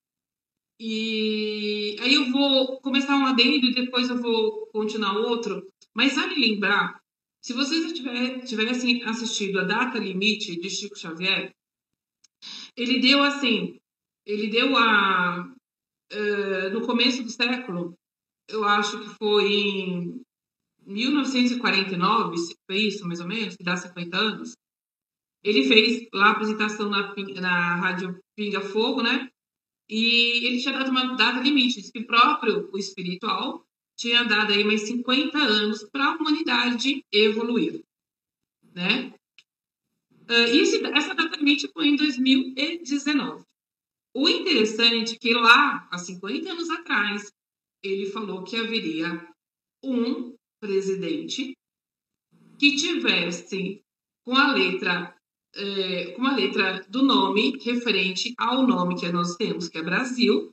E 0.79 1.95
aí 1.99 2.13
eu 2.13 2.31
vou 2.31 2.79
começar 2.81 3.15
um 3.15 3.25
adendo 3.25 3.65
e 3.65 3.73
depois 3.73 4.09
eu 4.09 4.21
vou 4.21 4.67
continuar 4.67 5.17
outro. 5.17 5.65
Mas 5.95 6.15
vale 6.15 6.35
lembrar, 6.35 7.01
se 7.41 7.53
vocês 7.53 7.93
tiver, 7.93 8.41
tivessem 8.45 9.03
assistido 9.03 9.59
a 9.59 9.63
data 9.63 9.97
limite 9.97 10.59
de 10.59 10.69
Chico 10.69 10.97
Xavier, 10.97 11.51
ele 12.75 12.99
deu 12.99 13.23
assim, 13.23 13.79
ele 14.25 14.49
deu 14.49 14.77
a 14.77 15.51
uh, 16.13 16.69
no 16.71 16.85
começo 16.85 17.23
do 17.23 17.29
século, 17.31 17.97
eu 18.47 18.63
acho 18.63 18.99
que 18.99 19.09
foi 19.17 19.51
em 19.51 20.21
1949, 20.85 22.35
foi 22.65 22.77
isso 22.77 23.05
mais 23.07 23.19
ou 23.19 23.27
menos, 23.27 23.55
que 23.55 23.63
dá 23.63 23.75
50 23.75 24.15
anos. 24.15 24.55
Ele 25.43 25.67
fez 25.67 26.07
lá 26.13 26.27
a 26.27 26.31
apresentação 26.31 26.89
na, 26.89 27.13
na 27.41 27.75
Rádio 27.75 28.19
Pinga 28.35 28.61
Fogo, 28.61 29.01
né? 29.01 29.29
E 29.89 30.45
ele 30.45 30.62
tinha 30.62 30.78
dado 30.78 30.91
uma 30.91 31.15
data 31.15 31.39
limite, 31.39 31.91
que 31.91 32.00
o 32.00 32.08
próprio 32.08 32.69
o 32.71 32.78
espiritual 32.78 33.65
tinha 33.95 34.23
dado 34.23 34.54
aí 34.54 34.63
mais 34.63 34.82
50 34.82 35.38
anos 35.38 35.84
para 35.84 36.06
a 36.06 36.15
humanidade 36.15 37.04
evoluir, 37.12 37.84
né? 38.76 39.13
Uh, 40.30 40.54
e 40.54 40.60
esse, 40.60 40.86
essa 40.86 41.15
data 41.15 41.38
limite 41.38 41.69
foi 41.73 41.88
em 41.88 41.95
2019. 41.95 43.45
O 44.13 44.28
interessante 44.28 45.15
é 45.15 45.17
que 45.17 45.34
lá, 45.34 45.88
há 45.91 45.97
50 45.97 46.52
anos 46.52 46.69
atrás, 46.69 47.32
ele 47.82 48.08
falou 48.08 48.43
que 48.43 48.58
haveria 48.58 49.28
um 49.84 50.36
presidente 50.60 51.56
que 52.60 52.76
tivesse 52.76 53.82
com 54.23 54.36
a 54.36 54.54
letra 54.54 55.16
é, 55.58 56.12
com 56.12 56.26
a 56.26 56.36
letra 56.36 56.86
do 56.88 57.04
nome 57.04 57.58
referente 57.62 58.34
ao 58.38 58.65
nome 58.65 58.96
que 58.96 59.12
nós 59.12 59.36
temos, 59.36 59.67
que 59.67 59.78
é 59.78 59.84
Brasil, 59.84 60.52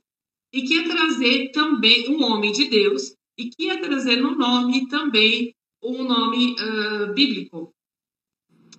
e 0.51 0.63
que 0.63 0.75
ia 0.75 0.89
trazer 0.89 1.51
também 1.51 2.09
um 2.09 2.23
homem 2.23 2.51
de 2.51 2.65
Deus, 2.67 3.13
e 3.37 3.49
que 3.49 3.65
ia 3.65 3.79
trazer 3.81 4.17
no 4.17 4.35
nome 4.35 4.87
também 4.87 5.53
um 5.83 6.03
nome 6.03 6.55
uh, 6.55 7.13
bíblico. 7.13 7.71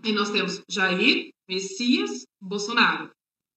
E 0.05 0.13
nós 0.13 0.31
temos 0.31 0.63
Jair, 0.69 1.31
Messias, 1.49 2.27
Bolsonaro. 2.41 3.11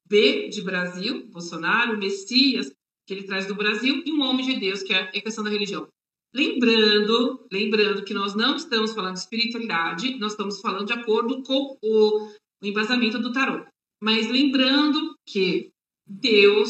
B 0.08 0.50
de 0.50 0.64
Brasil, 0.64 1.28
Bolsonaro, 1.28 1.98
Messias, 1.98 2.74
que 3.06 3.14
ele 3.14 3.24
traz 3.24 3.46
do 3.46 3.56
Brasil, 3.56 4.02
e 4.06 4.12
um 4.12 4.22
homem 4.22 4.46
de 4.46 4.60
Deus, 4.60 4.82
que 4.82 4.94
é 4.94 5.02
a 5.02 5.12
questão 5.12 5.44
da 5.44 5.50
religião. 5.50 5.88
Lembrando, 6.34 7.48
lembrando 7.52 8.04
que 8.04 8.14
nós 8.14 8.36
não 8.36 8.56
estamos 8.56 8.94
falando 8.94 9.14
de 9.14 9.20
espiritualidade, 9.20 10.18
nós 10.20 10.34
estamos 10.34 10.60
falando 10.60 10.86
de 10.86 10.94
acordo 10.94 11.42
com 11.44 11.78
o 11.82 12.32
o 12.62 12.66
embasamento 12.66 13.20
do 13.20 13.32
tarô. 13.32 13.66
Mas 14.02 14.30
lembrando 14.30 15.16
que 15.26 15.72
Deus 16.08 16.70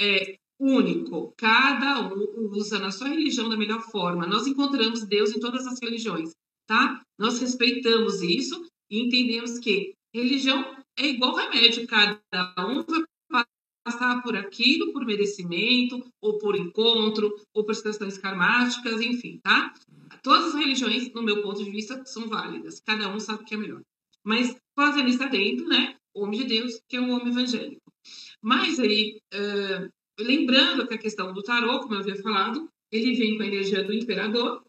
é 0.00 0.36
único, 0.58 1.34
cada 1.36 2.00
um 2.08 2.50
usa 2.52 2.78
na 2.78 2.90
sua 2.90 3.08
religião 3.08 3.48
da 3.48 3.56
melhor 3.56 3.80
forma. 3.80 4.26
Nós 4.26 4.46
encontramos 4.46 5.04
Deus 5.04 5.34
em 5.34 5.40
todas 5.40 5.66
as 5.66 5.80
religiões, 5.80 6.30
tá? 6.66 7.02
Nós 7.18 7.38
respeitamos 7.38 8.22
isso 8.22 8.64
e 8.90 9.00
entendemos 9.00 9.58
que 9.58 9.94
religião 10.12 10.76
é 10.96 11.06
igual 11.06 11.34
remédio, 11.34 11.86
cada 11.86 12.20
um 12.58 12.84
vai 13.30 13.44
passar 13.84 14.22
por 14.22 14.36
aquilo 14.36 14.92
por 14.92 15.04
merecimento, 15.04 16.04
ou 16.20 16.38
por 16.38 16.56
encontro, 16.56 17.34
ou 17.52 17.64
por 17.64 17.80
questões 17.80 18.16
karmáticas, 18.16 19.00
enfim, 19.00 19.38
tá? 19.42 19.74
Todas 20.22 20.46
as 20.46 20.54
religiões, 20.54 21.12
no 21.12 21.22
meu 21.22 21.42
ponto 21.42 21.62
de 21.62 21.70
vista, 21.70 22.04
são 22.06 22.28
válidas. 22.28 22.80
Cada 22.80 23.14
um 23.14 23.20
sabe 23.20 23.42
o 23.42 23.44
que 23.44 23.54
é 23.54 23.58
melhor. 23.58 23.82
Mas 24.24 24.56
fazendo 24.74 25.08
isso 25.08 25.28
dentro, 25.28 25.66
né? 25.68 25.96
O 26.14 26.24
homem 26.24 26.40
de 26.40 26.46
Deus, 26.46 26.80
que 26.88 26.96
é 26.96 27.00
um 27.00 27.12
homem 27.12 27.28
evangélico. 27.28 27.82
Mas 28.42 28.78
aí, 28.78 29.18
uh, 29.34 29.90
lembrando 30.18 30.86
que 30.86 30.94
a 30.94 30.98
questão 30.98 31.32
do 31.32 31.42
tarô, 31.42 31.80
como 31.80 31.94
eu 31.94 32.00
havia 32.00 32.16
falado, 32.16 32.68
ele 32.90 33.14
vem 33.14 33.36
com 33.36 33.42
a 33.42 33.46
energia 33.46 33.82
do 33.82 33.92
imperador, 33.92 34.64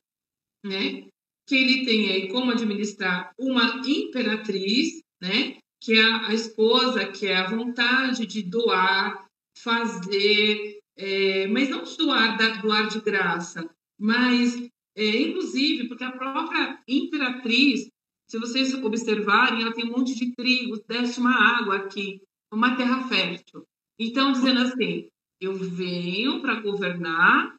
né? 0.63 1.07
Que 1.47 1.55
ele 1.55 1.85
tem 1.85 2.11
aí 2.11 2.27
como 2.29 2.51
administrar 2.51 3.31
uma 3.37 3.81
imperatriz, 3.85 5.01
né? 5.21 5.57
Que 5.81 5.93
é 5.93 6.03
a, 6.03 6.33
esposa, 6.33 7.05
que 7.05 7.27
é 7.27 7.37
a 7.37 7.49
vontade 7.49 8.25
de 8.25 8.41
doar, 8.41 9.27
fazer, 9.57 10.79
é, 10.97 11.47
mas 11.47 11.69
não 11.69 11.83
doar, 11.83 12.37
doar 12.61 12.87
de 12.87 12.99
graça, 13.01 13.69
mas 13.99 14.55
é, 14.95 15.21
inclusive 15.21 15.87
porque 15.87 16.03
a 16.03 16.11
própria 16.11 16.81
imperatriz 16.87 17.89
se 18.27 18.39
vocês 18.39 18.73
observarem, 18.73 19.61
ela 19.61 19.73
tem 19.73 19.85
um 19.85 19.97
monte 19.97 20.15
de 20.15 20.33
trigo, 20.35 20.83
desce 20.87 21.19
uma 21.19 21.59
água 21.59 21.75
aqui, 21.77 22.21
uma 22.51 22.75
terra 22.75 23.07
fértil. 23.07 23.65
Então, 23.99 24.31
dizendo 24.31 24.61
assim, 24.61 25.07
eu 25.39 25.53
venho 25.53 26.41
para 26.41 26.61
governar 26.61 27.55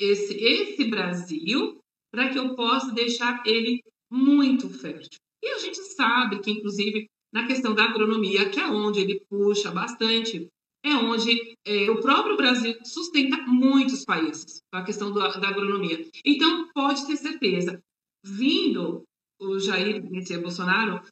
esse, 0.00 0.34
esse 0.34 0.84
Brasil 0.84 1.78
para 2.10 2.30
que 2.30 2.38
eu 2.38 2.54
possa 2.54 2.92
deixar 2.92 3.42
ele 3.46 3.82
muito 4.10 4.70
fértil. 4.70 5.18
E 5.42 5.48
a 5.48 5.58
gente 5.58 5.76
sabe 5.76 6.40
que, 6.40 6.50
inclusive, 6.50 7.06
na 7.32 7.46
questão 7.46 7.74
da 7.74 7.84
agronomia, 7.84 8.48
que 8.48 8.58
é 8.58 8.66
onde 8.66 9.00
ele 9.00 9.20
puxa 9.28 9.70
bastante, 9.70 10.48
é 10.82 10.94
onde 10.94 11.56
é, 11.66 11.90
o 11.90 12.00
próprio 12.00 12.36
Brasil 12.36 12.74
sustenta 12.84 13.36
muitos 13.42 14.04
países, 14.04 14.62
a 14.72 14.82
questão 14.82 15.12
do, 15.12 15.18
da 15.18 15.48
agronomia. 15.48 16.06
Então, 16.24 16.68
pode 16.72 17.06
ter 17.06 17.16
certeza, 17.16 17.82
vindo 18.24 19.04
o 19.38 19.58
Jair 19.58 20.02
Messias 20.10 20.40
Bolsonaro, 20.40 21.02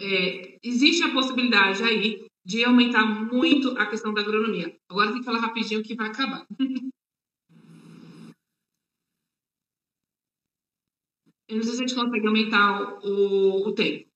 é, 0.00 0.58
existe 0.62 1.02
a 1.04 1.12
possibilidade 1.12 1.82
aí 1.82 2.26
de 2.44 2.64
aumentar 2.64 3.06
muito 3.06 3.70
a 3.78 3.86
questão 3.86 4.12
da 4.12 4.20
agronomia. 4.20 4.76
Agora 4.88 5.10
tem 5.10 5.20
que 5.20 5.24
falar 5.24 5.40
rapidinho 5.40 5.82
que 5.82 5.94
vai 5.94 6.08
acabar. 6.08 6.46
Eu 11.46 11.56
não 11.56 11.62
sei 11.62 11.72
se 11.72 11.78
a 11.78 11.86
gente 11.86 11.94
consegue 11.94 12.26
aumentar 12.26 13.04
o, 13.04 13.68
o 13.68 13.74
tempo. 13.74 14.08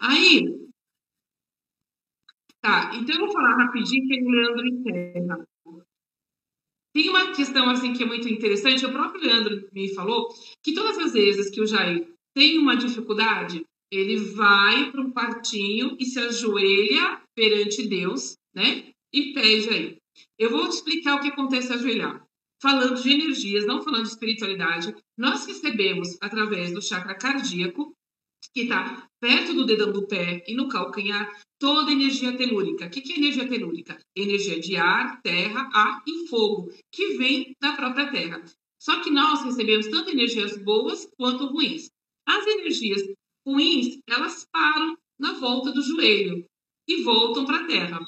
Aí, 0.00 0.42
tá, 2.60 2.94
então 2.94 3.14
eu 3.14 3.26
vou 3.26 3.32
falar 3.32 3.56
rapidinho 3.56 4.06
que 4.08 4.18
é 4.18 4.22
Leandro 4.22 4.66
encerra. 4.66 5.46
Tem 6.94 7.08
uma 7.08 7.32
questão 7.32 7.68
assim 7.70 7.92
que 7.92 8.02
é 8.02 8.06
muito 8.06 8.28
interessante, 8.28 8.84
o 8.84 8.92
próprio 8.92 9.22
Leandro 9.22 9.68
me 9.72 9.94
falou 9.94 10.28
que 10.62 10.74
todas 10.74 10.98
as 10.98 11.12
vezes 11.12 11.50
que 11.50 11.60
o 11.60 11.66
Jair 11.66 12.06
tem 12.34 12.58
uma 12.58 12.76
dificuldade, 12.76 13.64
ele 13.90 14.16
vai 14.16 14.90
para 14.90 15.00
um 15.00 15.10
quartinho 15.10 15.96
e 15.98 16.04
se 16.04 16.18
ajoelha 16.18 17.20
perante 17.34 17.86
Deus, 17.86 18.36
né? 18.54 18.92
E 19.12 19.32
pede 19.32 19.68
aí. 19.68 19.98
Eu 20.38 20.50
vou 20.50 20.68
te 20.68 20.72
explicar 20.72 21.16
o 21.16 21.20
que 21.20 21.28
acontece 21.28 21.72
ajoelhar. 21.72 22.26
Falando 22.60 23.02
de 23.02 23.10
energias, 23.10 23.66
não 23.66 23.82
falando 23.82 24.04
de 24.04 24.10
espiritualidade, 24.10 24.94
nós 25.16 25.46
recebemos 25.46 26.16
através 26.20 26.72
do 26.72 26.80
chakra 26.80 27.14
cardíaco, 27.14 27.94
que 28.54 28.62
está 28.62 29.08
perto 29.20 29.54
do 29.54 29.66
dedão 29.66 29.92
do 29.92 30.06
pé 30.06 30.42
e 30.46 30.54
no 30.54 30.68
calcanhar, 30.68 31.30
toda 31.62 31.92
energia 31.92 32.36
telúrica. 32.36 32.86
O 32.86 32.90
que 32.90 33.12
é 33.12 33.16
energia 33.18 33.48
telúrica? 33.48 33.96
Energia 34.16 34.58
de 34.58 34.74
ar, 34.74 35.22
terra, 35.22 35.70
ar 35.72 36.02
e 36.04 36.26
fogo, 36.26 36.72
que 36.90 37.16
vem 37.16 37.54
da 37.62 37.74
própria 37.74 38.10
terra. 38.10 38.42
Só 38.80 39.00
que 39.00 39.12
nós 39.12 39.44
recebemos 39.44 39.86
tanto 39.86 40.10
energias 40.10 40.58
boas 40.58 41.08
quanto 41.16 41.46
ruins. 41.46 41.88
As 42.26 42.44
energias 42.48 43.00
ruins, 43.46 44.00
elas 44.08 44.44
param 44.50 44.98
na 45.16 45.34
volta 45.34 45.70
do 45.70 45.80
joelho 45.80 46.44
e 46.88 47.04
voltam 47.04 47.44
para 47.44 47.58
a 47.58 47.66
terra. 47.68 48.00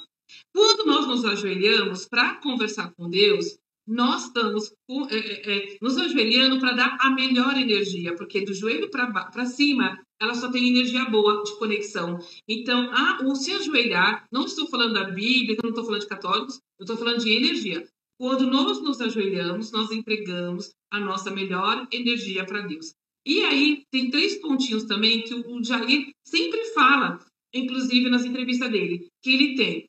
Quando 0.52 0.84
nós 0.84 1.06
nos 1.06 1.24
ajoelhamos 1.24 2.08
para 2.08 2.34
conversar 2.40 2.92
com 2.94 3.08
Deus, 3.08 3.56
nós 3.86 4.24
estamos 4.24 4.74
é, 5.12 5.74
é, 5.74 5.78
nos 5.80 5.96
ajoelhando 5.96 6.58
para 6.58 6.72
dar 6.72 6.96
a 7.00 7.10
melhor 7.10 7.56
energia, 7.56 8.16
porque 8.16 8.44
do 8.44 8.52
joelho 8.52 8.90
para 8.90 9.46
cima 9.46 10.03
ela 10.20 10.34
só 10.34 10.50
tem 10.50 10.68
energia 10.68 11.04
boa 11.06 11.42
de 11.42 11.58
conexão. 11.58 12.18
Então, 12.48 12.90
a, 12.92 13.20
o 13.24 13.34
se 13.34 13.52
ajoelhar, 13.52 14.26
não 14.30 14.44
estou 14.44 14.66
falando 14.68 14.94
da 14.94 15.04
Bíblia, 15.10 15.56
não 15.62 15.70
estou 15.70 15.84
falando 15.84 16.02
de 16.02 16.08
católicos, 16.08 16.60
eu 16.78 16.84
estou 16.84 16.96
falando 16.96 17.18
de 17.18 17.30
energia. 17.32 17.86
Quando 18.18 18.46
nós 18.46 18.80
nos 18.80 19.00
ajoelhamos, 19.00 19.72
nós 19.72 19.90
entregamos 19.90 20.72
a 20.90 21.00
nossa 21.00 21.30
melhor 21.30 21.86
energia 21.92 22.44
para 22.44 22.60
Deus. 22.60 22.94
E 23.26 23.42
aí, 23.44 23.82
tem 23.90 24.10
três 24.10 24.40
pontinhos 24.40 24.84
também 24.84 25.22
que 25.22 25.34
o 25.34 25.64
Jair 25.64 26.10
sempre 26.24 26.64
fala. 26.66 27.18
inclusive 27.52 28.10
nas 28.10 28.24
entrevistas 28.24 28.68
dele, 28.68 29.06
que 29.22 29.30
ele 29.30 29.54
tem. 29.54 29.88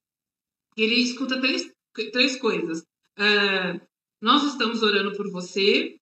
Ele 0.78 0.96
escuta 0.96 1.42
três, 1.42 1.68
três 2.12 2.36
coisas. 2.36 2.82
Uh, 3.18 3.82
nós 4.22 4.44
estamos 4.44 4.84
orando 4.84 5.16
por 5.18 5.32
você, 5.32 5.96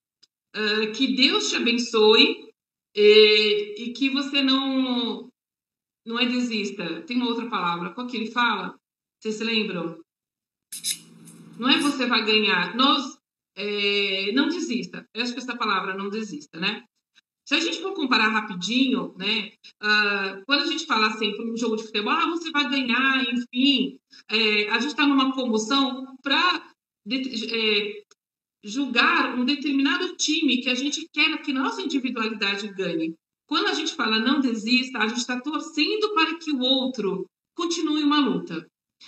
uh, 0.55 0.91
que 0.93 1.15
Deus 1.15 1.49
te 1.49 1.55
abençoe 1.55 2.52
e, 2.95 3.75
e, 3.77 3.93
que 3.93 4.09
você 4.09 4.41
não 4.41 5.29
não 6.05 6.19
é 6.19 6.25
desista. 6.25 7.01
Tem 7.03 7.17
uma 7.17 7.27
outra 7.27 7.49
palavra. 7.49 7.91
Qual 7.91 8.07
que 8.07 8.17
ele 8.17 8.31
fala? 8.31 8.77
Vocês 9.19 9.35
se 9.35 9.43
lembram? 9.43 9.99
Não 11.57 11.69
é 11.69 11.79
você 11.79 12.05
vai 12.05 12.25
ganhar. 12.25 12.75
Nós 12.75 13.17
é, 13.55 14.31
não 14.33 14.49
desista. 14.49 15.07
Eu 15.13 15.23
acho 15.23 15.33
que 15.33 15.39
essa 15.39 15.55
palavra 15.55 15.95
não 15.95 16.09
desista, 16.09 16.59
né? 16.59 16.83
Se 17.45 17.55
a 17.55 17.59
gente 17.59 17.81
for 17.81 17.93
comparar 17.93 18.29
rapidinho, 18.29 19.13
né? 19.17 19.51
Uh, 19.81 20.43
quando 20.45 20.61
a 20.61 20.65
gente 20.65 20.85
fala 20.85 21.07
assim, 21.07 21.35
para 21.35 21.45
um 21.45 21.57
jogo 21.57 21.75
de 21.75 21.83
futebol, 21.83 22.13
ah, 22.13 22.25
você 22.27 22.49
vai 22.51 22.69
ganhar, 22.69 23.21
enfim, 23.33 23.99
é, 24.29 24.69
a 24.69 24.79
gente 24.79 24.91
está 24.91 25.05
numa 25.05 25.33
comoção 25.33 26.17
para 26.21 26.71
é, 27.11 28.03
julgar 28.63 29.37
um 29.37 29.43
determinado 29.43 30.15
time 30.15 30.61
que 30.61 30.69
a 30.69 30.75
gente 30.75 31.07
quer 31.11 31.41
que 31.41 31.51
nossa 31.51 31.81
individualidade 31.81 32.67
ganhe. 32.73 33.13
Quando 33.45 33.67
a 33.67 33.73
gente 33.73 33.93
fala 33.93 34.19
não 34.19 34.39
desista, 34.39 34.99
a 34.99 35.07
gente 35.07 35.19
está 35.19 35.39
torcendo 35.39 36.13
para 36.13 36.37
que 36.37 36.51
o 36.51 36.59
outro 36.59 37.25
continue 37.55 38.03
uma 38.03 38.19
luta, 38.19 38.65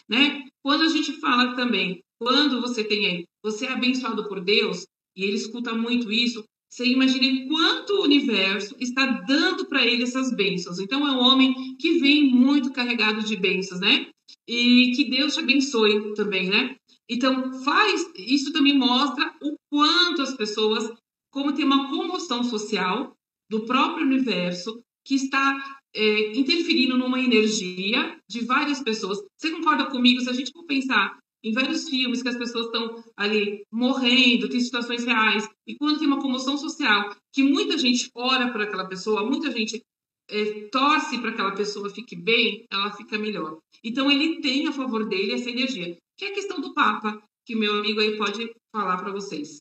né? 0.10 0.44
Quando 0.62 0.84
a 0.84 0.90
gente 0.90 1.14
fala 1.14 1.56
também, 1.56 2.02
quando 2.20 2.62
você 2.62 2.84
tem 2.84 3.26
você 3.44 3.66
é 3.66 3.74
abençoado 3.74 4.28
por 4.28 4.44
Deus, 4.44 4.86
e 5.16 5.24
ele 5.24 5.36
escuta 5.36 5.74
muito 5.74 6.12
isso, 6.12 6.44
você 6.70 6.86
imagina 6.86 7.48
quanto 7.48 7.94
o 7.94 8.04
universo 8.04 8.76
está 8.80 9.06
dando 9.06 9.66
para 9.68 9.86
ele 9.86 10.04
essas 10.04 10.36
bênçãos. 10.36 10.80
Então 10.80 11.08
é 11.08 11.12
um 11.12 11.20
homem 11.20 11.54
que 11.80 12.00
vem 12.00 12.30
muito 12.30 12.74
carregado 12.74 13.24
de 13.24 13.38
bênçãos, 13.38 13.80
né? 13.80 14.08
E 14.48 14.92
que 14.96 15.10
Deus 15.10 15.34
te 15.36 15.40
abençoe 15.40 16.14
também, 16.16 16.50
né? 16.50 16.76
Então 17.10 17.64
faz, 17.64 18.12
isso 18.18 18.52
também 18.52 18.78
mostra 18.78 19.34
o 19.42 19.56
quanto 19.70 20.22
as 20.22 20.34
pessoas, 20.34 20.92
como 21.32 21.54
tem 21.54 21.66
uma 21.66 21.90
comoção 21.90 22.44
social 22.44 23.16
do 23.50 23.66
próprio 23.66 24.06
universo 24.06 24.82
que 25.06 25.16
está 25.16 25.80
é, 25.94 26.38
interferindo 26.38 26.98
numa 26.98 27.20
energia 27.20 28.20
de 28.28 28.44
várias 28.44 28.82
pessoas. 28.82 29.20
Você 29.38 29.52
concorda 29.52 29.86
comigo? 29.86 30.22
Se 30.22 30.30
a 30.30 30.34
gente 30.34 30.52
for 30.52 30.66
pensar 30.66 31.18
em 31.44 31.52
vários 31.54 31.88
filmes 31.88 32.24
que 32.24 32.30
as 32.30 32.38
pessoas 32.38 32.66
estão 32.66 33.04
ali 33.16 33.64
morrendo, 33.72 34.50
tem 34.50 34.60
situações 34.60 35.06
reais, 35.06 35.48
e 35.68 35.76
quando 35.76 36.00
tem 36.00 36.08
uma 36.08 36.20
comoção 36.20 36.58
social, 36.58 37.16
que 37.32 37.44
muita 37.44 37.78
gente 37.78 38.10
ora 38.16 38.52
por 38.52 38.62
aquela 38.62 38.88
pessoa, 38.88 39.24
muita 39.24 39.52
gente 39.52 39.80
é, 40.28 40.68
torce 40.72 41.20
para 41.20 41.32
que 41.32 41.36
aquela 41.36 41.56
pessoa 41.56 41.90
fique 41.92 42.16
bem, 42.16 42.66
ela 42.72 42.92
fica 42.92 43.20
melhor. 43.20 43.60
Então 43.84 44.10
ele 44.10 44.42
tem 44.42 44.68
a 44.68 44.72
favor 44.72 45.08
dele 45.08 45.34
essa 45.34 45.50
energia, 45.50 45.96
que 46.18 46.26
é 46.26 46.30
a 46.30 46.34
questão 46.34 46.62
do 46.62 46.74
Papa, 46.74 47.22
que 47.46 47.56
meu 47.56 47.80
amigo 47.80 48.00
aí 48.00 48.18
pode 48.18 48.52
falar 48.72 48.98
para 48.98 49.12
vocês. 49.12 49.60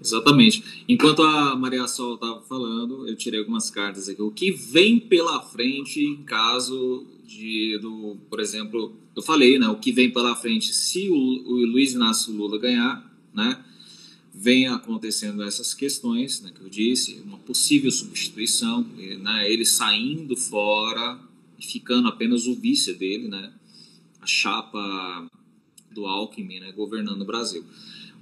Exatamente. 0.00 0.84
Enquanto 0.88 1.22
a 1.22 1.56
Maria 1.56 1.86
Sol 1.88 2.14
estava 2.14 2.40
falando, 2.42 3.08
eu 3.08 3.16
tirei 3.16 3.40
algumas 3.40 3.70
cartas 3.70 4.08
aqui. 4.08 4.20
O 4.20 4.30
que 4.30 4.50
vem 4.50 5.00
pela 5.00 5.42
frente 5.42 6.00
em 6.00 6.22
caso 6.22 7.06
de, 7.24 7.78
do, 7.78 8.16
por 8.28 8.40
exemplo, 8.40 8.94
eu 9.14 9.22
falei, 9.22 9.58
né? 9.58 9.68
O 9.68 9.76
que 9.76 9.92
vem 9.92 10.12
pela 10.12 10.36
frente 10.36 10.72
se 10.72 11.08
o, 11.08 11.14
o 11.14 11.66
Luiz 11.66 11.94
Inácio 11.94 12.32
Lula 12.32 12.58
ganhar, 12.58 13.10
né? 13.34 13.64
Vem 14.34 14.68
acontecendo 14.68 15.42
essas 15.42 15.72
questões, 15.72 16.42
né, 16.42 16.52
que 16.54 16.60
eu 16.60 16.68
disse, 16.68 17.22
uma 17.24 17.38
possível 17.38 17.90
substituição, 17.90 18.82
né, 19.18 19.50
ele 19.50 19.64
saindo 19.64 20.36
fora 20.36 21.18
e 21.58 21.64
ficando 21.64 22.06
apenas 22.06 22.46
o 22.46 22.54
vice 22.54 22.92
dele, 22.92 23.28
né, 23.28 23.50
a 24.20 24.26
chapa 24.26 25.26
do 25.96 26.06
Alckmin, 26.06 26.60
né, 26.60 26.72
governando 26.72 27.22
o 27.22 27.24
Brasil 27.24 27.64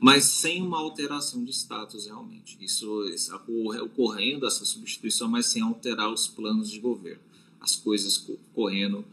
mas 0.00 0.24
sem 0.24 0.60
uma 0.60 0.78
alteração 0.78 1.44
de 1.44 1.50
status 1.50 2.04
realmente. 2.04 2.58
Isso, 2.60 3.04
isso 3.06 3.34
ocorrendo 3.82 4.46
essa 4.46 4.64
substituição, 4.64 5.28
mas 5.28 5.46
sem 5.46 5.62
alterar 5.62 6.12
os 6.12 6.26
planos 6.26 6.70
de 6.70 6.78
governo, 6.78 7.22
as 7.58 7.74
coisas 7.74 8.22
correndo 8.52 9.04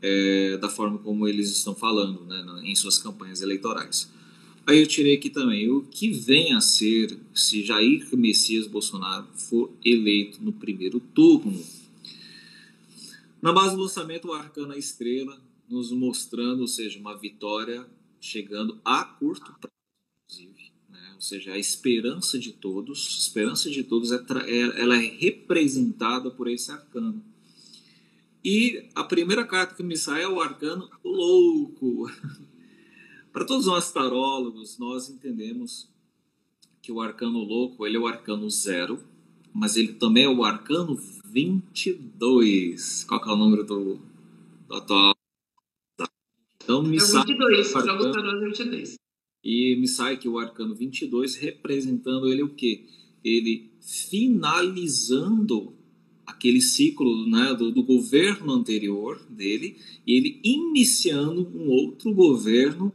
é, 0.00 0.56
da 0.56 0.68
forma 0.68 0.98
como 0.98 1.28
eles 1.28 1.50
estão 1.50 1.74
falando 1.74 2.24
né, 2.24 2.62
em 2.64 2.74
suas 2.74 2.98
campanhas 2.98 3.42
eleitorais. 3.42 4.10
Aí 4.66 4.78
eu 4.80 4.86
tirei 4.86 5.16
aqui 5.16 5.28
também 5.28 5.68
o 5.68 5.82
que 5.82 6.10
vem 6.10 6.54
a 6.54 6.62
ser 6.62 7.18
se 7.34 7.62
Jair 7.62 8.08
Messias 8.16 8.66
Bolsonaro 8.66 9.26
for 9.34 9.70
eleito 9.84 10.38
no 10.40 10.52
primeiro 10.52 10.98
turno. 10.98 11.62
Na 13.42 13.52
base 13.52 13.74
do 13.74 13.82
lançamento, 13.82 14.28
o 14.28 14.32
Arcana 14.32 14.78
Estrela 14.78 15.38
nos 15.72 15.90
mostrando, 15.90 16.60
ou 16.60 16.68
seja, 16.68 16.98
uma 16.98 17.16
vitória 17.16 17.86
chegando 18.20 18.80
a 18.84 19.04
curto 19.04 19.52
prazo 19.58 19.72
ou 21.14 21.20
seja, 21.20 21.52
a 21.52 21.58
esperança 21.58 22.36
de 22.36 22.52
todos, 22.52 23.06
a 23.14 23.18
esperança 23.20 23.70
de 23.70 23.84
todos 23.84 24.10
é, 24.10 24.16
é, 24.16 24.80
ela 24.80 24.96
é 24.96 25.06
representada 25.06 26.32
por 26.32 26.48
esse 26.48 26.72
arcano. 26.72 27.22
E 28.44 28.88
a 28.92 29.04
primeira 29.04 29.46
carta 29.46 29.72
que 29.72 29.84
me 29.84 29.96
sai 29.96 30.24
é 30.24 30.28
o 30.28 30.40
arcano 30.40 30.90
louco. 31.04 32.10
Para 33.32 33.44
todos 33.44 33.66
nós 33.66 33.92
tarólogos, 33.92 34.78
nós 34.78 35.08
entendemos 35.08 35.88
que 36.82 36.90
o 36.90 37.00
arcano 37.00 37.38
louco 37.38 37.86
ele 37.86 37.96
é 37.96 38.00
o 38.00 38.08
arcano 38.08 38.50
zero, 38.50 39.00
mas 39.54 39.76
ele 39.76 39.92
também 39.92 40.24
é 40.24 40.28
o 40.28 40.42
arcano 40.42 40.98
22. 41.24 43.04
Qual 43.04 43.24
é 43.24 43.32
o 43.32 43.36
número 43.36 43.62
do, 43.62 44.00
do 44.66 44.74
atual? 44.74 45.21
Então, 46.62 46.82
me 46.82 46.96
é 46.96 47.02
o 47.02 47.06
22, 47.06 47.72
para 47.72 47.94
o 47.94 48.12
tarô 48.12 48.40
22. 48.40 48.94
E 49.44 49.76
me 49.76 49.88
sai 49.88 50.16
que 50.16 50.28
o 50.28 50.38
arcano 50.38 50.74
22 50.74 51.34
representando 51.34 52.28
ele 52.28 52.42
o 52.42 52.54
quê? 52.54 52.86
Ele 53.24 53.72
finalizando 53.80 55.74
aquele 56.24 56.60
ciclo 56.60 57.28
né, 57.28 57.52
do, 57.54 57.72
do, 57.72 57.82
governo 57.82 58.52
anterior 58.52 59.20
dele, 59.28 59.76
e 60.06 60.16
ele 60.16 60.40
iniciando 60.44 61.48
um 61.54 61.68
outro 61.68 62.14
governo 62.14 62.92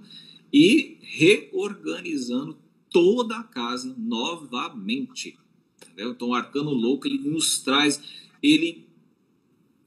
e 0.51 0.97
reorganizando 1.01 2.57
toda 2.89 3.37
a 3.37 3.43
casa 3.43 3.93
novamente. 3.97 5.37
Entendeu? 5.81 6.11
Então, 6.11 6.29
o 6.29 6.33
arcano 6.33 6.71
louco 6.71 7.07
ele 7.07 7.19
nos 7.19 7.59
traz, 7.59 8.01
ele 8.41 8.86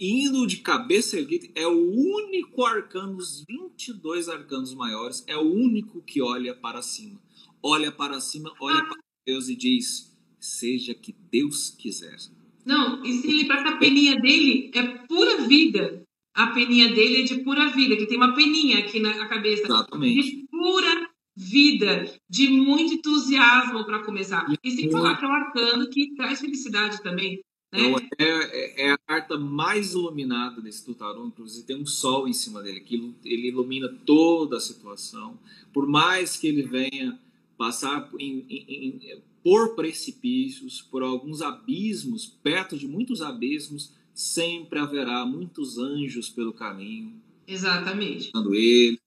indo 0.01 0.47
de 0.47 0.59
cabeça 0.59 1.19
erguida, 1.19 1.49
é 1.55 1.67
o 1.67 1.91
único 1.93 2.65
arcano 2.65 3.17
dos 3.19 3.45
22 3.47 4.29
arcanos 4.31 4.75
maiores, 4.75 5.23
é 5.27 5.37
o 5.37 5.43
único 5.43 6.01
que 6.03 6.23
olha 6.23 6.55
para 6.55 6.81
cima. 6.81 7.21
Olha 7.63 7.93
para 7.93 8.19
cima, 8.21 8.51
olha 8.59 8.83
para 8.83 8.99
Deus 9.27 9.51
e 9.51 9.55
diz: 9.55 10.17
seja 10.41 10.95
que 10.95 11.15
Deus 11.31 11.71
quiser. 11.71 12.17
Não, 12.65 13.05
e 13.05 13.13
se 13.13 13.29
ele 13.29 13.45
que 13.45 13.53
a 13.53 13.77
peninha 13.77 14.19
dele 14.19 14.71
é 14.75 14.83
pura 15.07 15.43
vida. 15.47 16.03
A 16.33 16.47
peninha 16.49 16.89
dele 16.95 17.23
é 17.23 17.25
de 17.25 17.43
pura 17.43 17.69
vida, 17.71 17.97
que 17.97 18.07
tem 18.07 18.17
uma 18.17 18.35
peninha 18.35 18.79
aqui 18.79 19.01
na 19.01 19.27
cabeça. 19.27 19.65
Exatamente. 19.65 20.37
De 20.37 20.47
pura 20.49 21.11
vida, 21.37 22.05
de 22.29 22.49
muito 22.49 22.95
entusiasmo 22.95 23.85
para 23.85 24.05
começar. 24.05 24.47
E 24.63 24.71
sem 24.71 24.91
falar 24.91 25.17
que 25.17 25.25
é 25.25 25.29
um 25.29 25.33
arcano 25.33 25.91
que 25.91 26.15
traz 26.15 26.41
felicidade 26.41 27.03
também. 27.03 27.43
Então, 27.73 27.97
é, 28.19 28.87
é, 28.87 28.91
a 28.91 28.99
carta 28.99 29.39
mais 29.39 29.93
iluminada 29.93 30.61
desse 30.61 30.85
Tutarão, 30.85 31.29
inclusive 31.29 31.65
tem 31.65 31.77
um 31.77 31.87
sol 31.87 32.27
em 32.27 32.33
cima 32.33 32.63
dele, 32.63 32.81
que 32.81 33.15
ele 33.25 33.49
ilumina 33.49 33.89
toda 34.05 34.57
a 34.57 34.61
situação. 34.61 35.39
Por 35.73 35.87
mais 35.87 36.37
que 36.37 36.49
ele 36.49 36.63
venha 36.63 37.19
passar 37.57 38.11
em, 38.19 38.45
em, 38.49 38.65
em, 38.69 39.23
por 39.43 39.77
precipícios, 39.77 40.83
por 40.83 41.03
alguns 41.03 41.43
abismos, 41.43 42.27
perto 42.27 42.77
de 42.77 42.89
muitos 42.89 43.23
abismos, 43.23 43.93
sempre 44.13 44.79
haverá 44.79 45.25
muitos 45.25 45.79
anjos 45.79 46.29
pelo 46.29 46.53
caminho. 46.53 47.15
Exatamente. 47.47 48.33
Ele, 48.35 48.99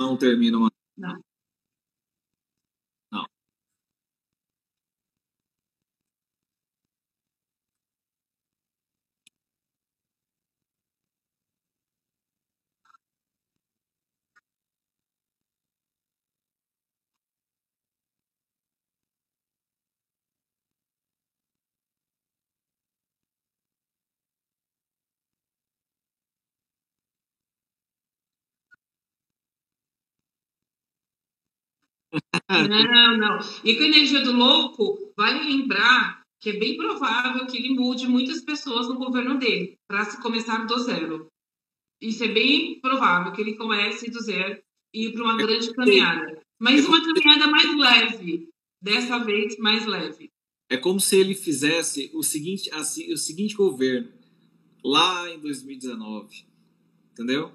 não 0.00 0.16
termina 0.16 0.56
uma. 0.56 0.70
Não. 0.96 1.12
Não. 1.12 1.29
Não, 32.48 33.16
não. 33.16 33.38
E 33.64 33.74
com 33.74 33.82
a 33.82 33.86
energia 33.86 34.22
do 34.22 34.32
louco, 34.32 35.12
vale 35.16 35.44
lembrar 35.44 36.22
que 36.40 36.50
é 36.50 36.58
bem 36.58 36.76
provável 36.76 37.46
que 37.46 37.58
ele 37.58 37.74
mude 37.74 38.06
muitas 38.06 38.40
pessoas 38.40 38.88
no 38.88 38.96
governo 38.96 39.38
dele, 39.38 39.76
para 39.86 40.04
se 40.06 40.20
começar 40.22 40.64
do 40.64 40.78
zero. 40.78 41.28
Isso 42.00 42.24
é 42.24 42.28
bem 42.28 42.80
provável 42.80 43.32
que 43.32 43.42
ele 43.42 43.56
comece 43.56 44.10
do 44.10 44.20
zero 44.20 44.58
e 44.94 45.06
ir 45.06 45.12
para 45.12 45.22
uma 45.22 45.36
grande 45.36 45.72
caminhada. 45.74 46.40
Mas 46.58 46.86
uma 46.86 47.00
caminhada 47.02 47.46
mais 47.46 47.76
leve, 47.76 48.48
dessa 48.82 49.18
vez 49.18 49.58
mais 49.58 49.86
leve. 49.86 50.30
É 50.68 50.76
como 50.76 50.98
se 50.98 51.16
ele 51.16 51.34
fizesse 51.34 52.10
o 52.14 52.22
seguinte, 52.22 52.70
assim, 52.72 53.12
o 53.12 53.16
seguinte 53.16 53.54
governo 53.54 54.10
lá 54.82 55.28
em 55.28 55.38
2019, 55.38 56.46
entendeu? 57.12 57.52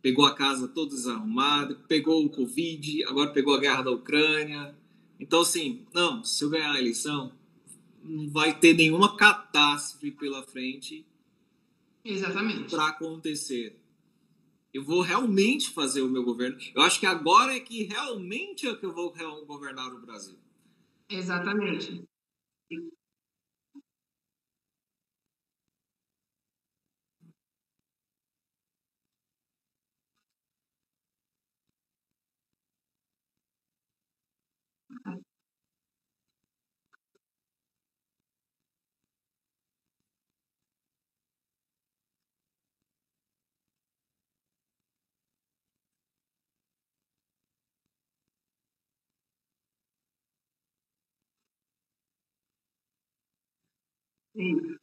Pegou 0.00 0.24
a 0.24 0.34
casa 0.34 0.68
toda 0.68 0.90
desarrumada, 0.90 1.74
pegou 1.88 2.24
o 2.24 2.30
Covid, 2.30 3.04
agora 3.04 3.32
pegou 3.32 3.54
a 3.54 3.60
guerra 3.60 3.82
da 3.82 3.90
Ucrânia. 3.90 4.74
Então, 5.18 5.40
assim, 5.40 5.86
não, 5.92 6.22
se 6.22 6.44
eu 6.44 6.50
ganhar 6.50 6.72
a 6.72 6.78
eleição, 6.78 7.32
não 8.02 8.28
vai 8.28 8.58
ter 8.58 8.74
nenhuma 8.74 9.16
catástrofe 9.16 10.12
pela 10.12 10.42
frente 10.42 11.04
Exatamente. 12.04 12.70
para 12.70 12.88
acontecer. 12.88 13.76
Eu 14.72 14.84
vou 14.84 15.00
realmente 15.00 15.70
fazer 15.70 16.02
o 16.02 16.08
meu 16.08 16.22
governo. 16.22 16.58
Eu 16.74 16.82
acho 16.82 17.00
que 17.00 17.06
agora 17.06 17.56
é 17.56 17.60
que 17.60 17.84
realmente 17.84 18.66
é 18.66 18.74
que 18.76 18.86
eu 18.86 18.92
vou 18.92 19.12
governar 19.46 19.92
o 19.92 20.00
Brasil. 20.00 20.36
Exatamente. 21.08 22.04
Sim. 54.38 54.77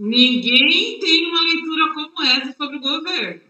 Ninguém 0.00 0.98
tem 0.98 1.26
uma 1.26 1.42
leitura 1.42 1.92
como 1.92 2.22
essa 2.22 2.52
sobre 2.54 2.78
o 2.78 2.80
governo. 2.80 3.42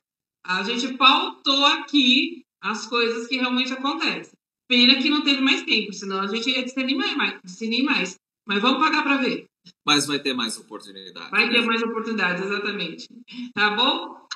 A 0.44 0.64
gente 0.64 0.96
pautou 0.96 1.64
aqui 1.64 2.42
as 2.60 2.86
coisas 2.86 3.28
que 3.28 3.36
realmente 3.36 3.72
acontecem. 3.72 4.32
Pena 4.68 5.00
que 5.00 5.08
não 5.08 5.22
teve 5.22 5.40
mais 5.40 5.62
tempo, 5.62 5.92
senão 5.92 6.20
a 6.20 6.26
gente 6.26 6.50
ia 6.50 6.64
discernir 6.64 6.96
mais. 6.96 7.16
Mais. 7.16 8.16
Mas 8.48 8.60
vamos 8.60 8.80
pagar 8.80 9.04
para 9.04 9.18
ver. 9.18 9.44
Mas 9.86 10.08
vai 10.08 10.18
ter 10.18 10.34
mais 10.34 10.58
oportunidade. 10.58 11.30
Vai 11.30 11.48
ter 11.48 11.64
mais 11.64 11.82
oportunidades, 11.84 12.44
exatamente. 12.44 13.06
Tá 13.54 13.70
bom? 13.70 14.26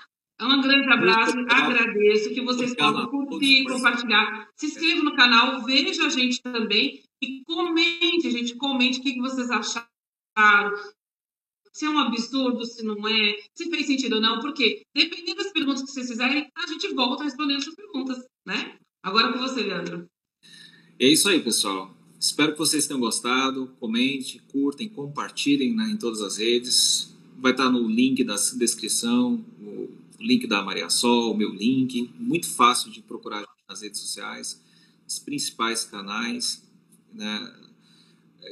Um 0.40 0.60
grande 0.60 0.88
abraço, 0.92 1.36
agradeço 1.48 2.32
que 2.32 2.42
vocês 2.42 2.76
possam 2.76 3.08
curtir, 3.08 3.64
compartilhar. 3.64 4.48
Se 4.56 4.66
inscreva 4.66 5.02
no 5.02 5.16
canal, 5.16 5.64
veja 5.64 6.06
a 6.06 6.08
gente 6.08 6.40
também 6.40 7.02
e 7.20 7.42
comente, 7.44 8.30
gente, 8.30 8.54
comente 8.54 9.00
o 9.00 9.02
que 9.02 9.20
vocês 9.20 9.50
acharam, 9.50 9.88
se 11.74 11.84
é 11.84 11.90
um 11.90 11.98
absurdo, 11.98 12.64
se 12.64 12.84
não 12.84 12.96
é, 13.08 13.36
se 13.52 13.68
fez 13.68 13.86
sentido 13.86 14.14
ou 14.14 14.20
não, 14.20 14.38
porque 14.38 14.82
dependendo 14.94 15.42
das 15.42 15.52
perguntas 15.52 15.82
que 15.82 15.90
vocês 15.90 16.08
fizerem, 16.08 16.48
a 16.56 16.66
gente 16.68 16.94
volta 16.94 17.24
respondendo 17.24 17.58
essas 17.58 17.74
perguntas, 17.74 18.24
né? 18.46 18.78
Agora 19.02 19.32
com 19.32 19.40
você, 19.40 19.60
Leandro. 19.62 20.08
É 21.00 21.08
isso 21.08 21.28
aí, 21.28 21.42
pessoal. 21.42 21.92
Espero 22.18 22.52
que 22.52 22.58
vocês 22.58 22.86
tenham 22.86 23.00
gostado. 23.00 23.66
Comente, 23.80 24.40
curtem, 24.52 24.88
compartilhem 24.88 25.74
né, 25.74 25.90
em 25.90 25.96
todas 25.96 26.22
as 26.22 26.36
redes. 26.38 27.12
Vai 27.38 27.50
estar 27.50 27.68
no 27.68 27.88
link 27.88 28.22
da 28.22 28.36
descrição, 28.56 29.44
o 29.60 29.92
link 30.20 30.46
da 30.46 30.62
Maria 30.62 30.88
Sol, 30.88 31.32
o 31.32 31.36
meu 31.36 31.52
link. 31.52 32.08
Muito 32.16 32.48
fácil 32.48 32.92
de 32.92 33.02
procurar 33.02 33.44
nas 33.68 33.82
redes 33.82 34.00
sociais, 34.00 34.62
os 35.06 35.18
principais 35.18 35.84
canais. 35.84 36.62
Né? 37.12 37.52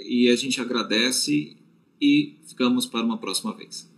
E 0.04 0.28
a 0.28 0.34
gente 0.34 0.60
agradece 0.60 1.56
e 2.02 2.40
ficamos 2.48 2.84
para 2.86 3.04
uma 3.04 3.18
próxima 3.18 3.56
vez. 3.56 3.88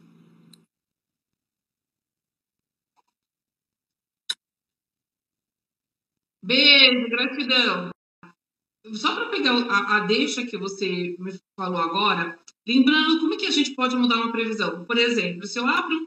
Beijo, 6.43 7.09
gratidão. 7.09 7.89
Só 8.93 9.15
para 9.15 9.31
pegar 9.31 9.53
a, 9.53 9.97
a, 9.97 10.01
deixa 10.01 10.45
que 10.45 10.59
você 10.59 11.17
me 11.19 11.33
falou 11.59 11.81
agora, 11.81 12.39
lembrando 12.69 13.19
como 13.21 13.33
é 13.33 13.37
que 13.39 13.47
a 13.47 13.51
gente 13.51 13.75
pode 13.75 13.97
mudar 13.97 14.17
uma 14.17 14.31
previsão. 14.31 14.85
Por 14.85 14.99
exemplo, 14.99 15.47
se 15.47 15.59
eu 15.59 15.67
abro 15.67 16.07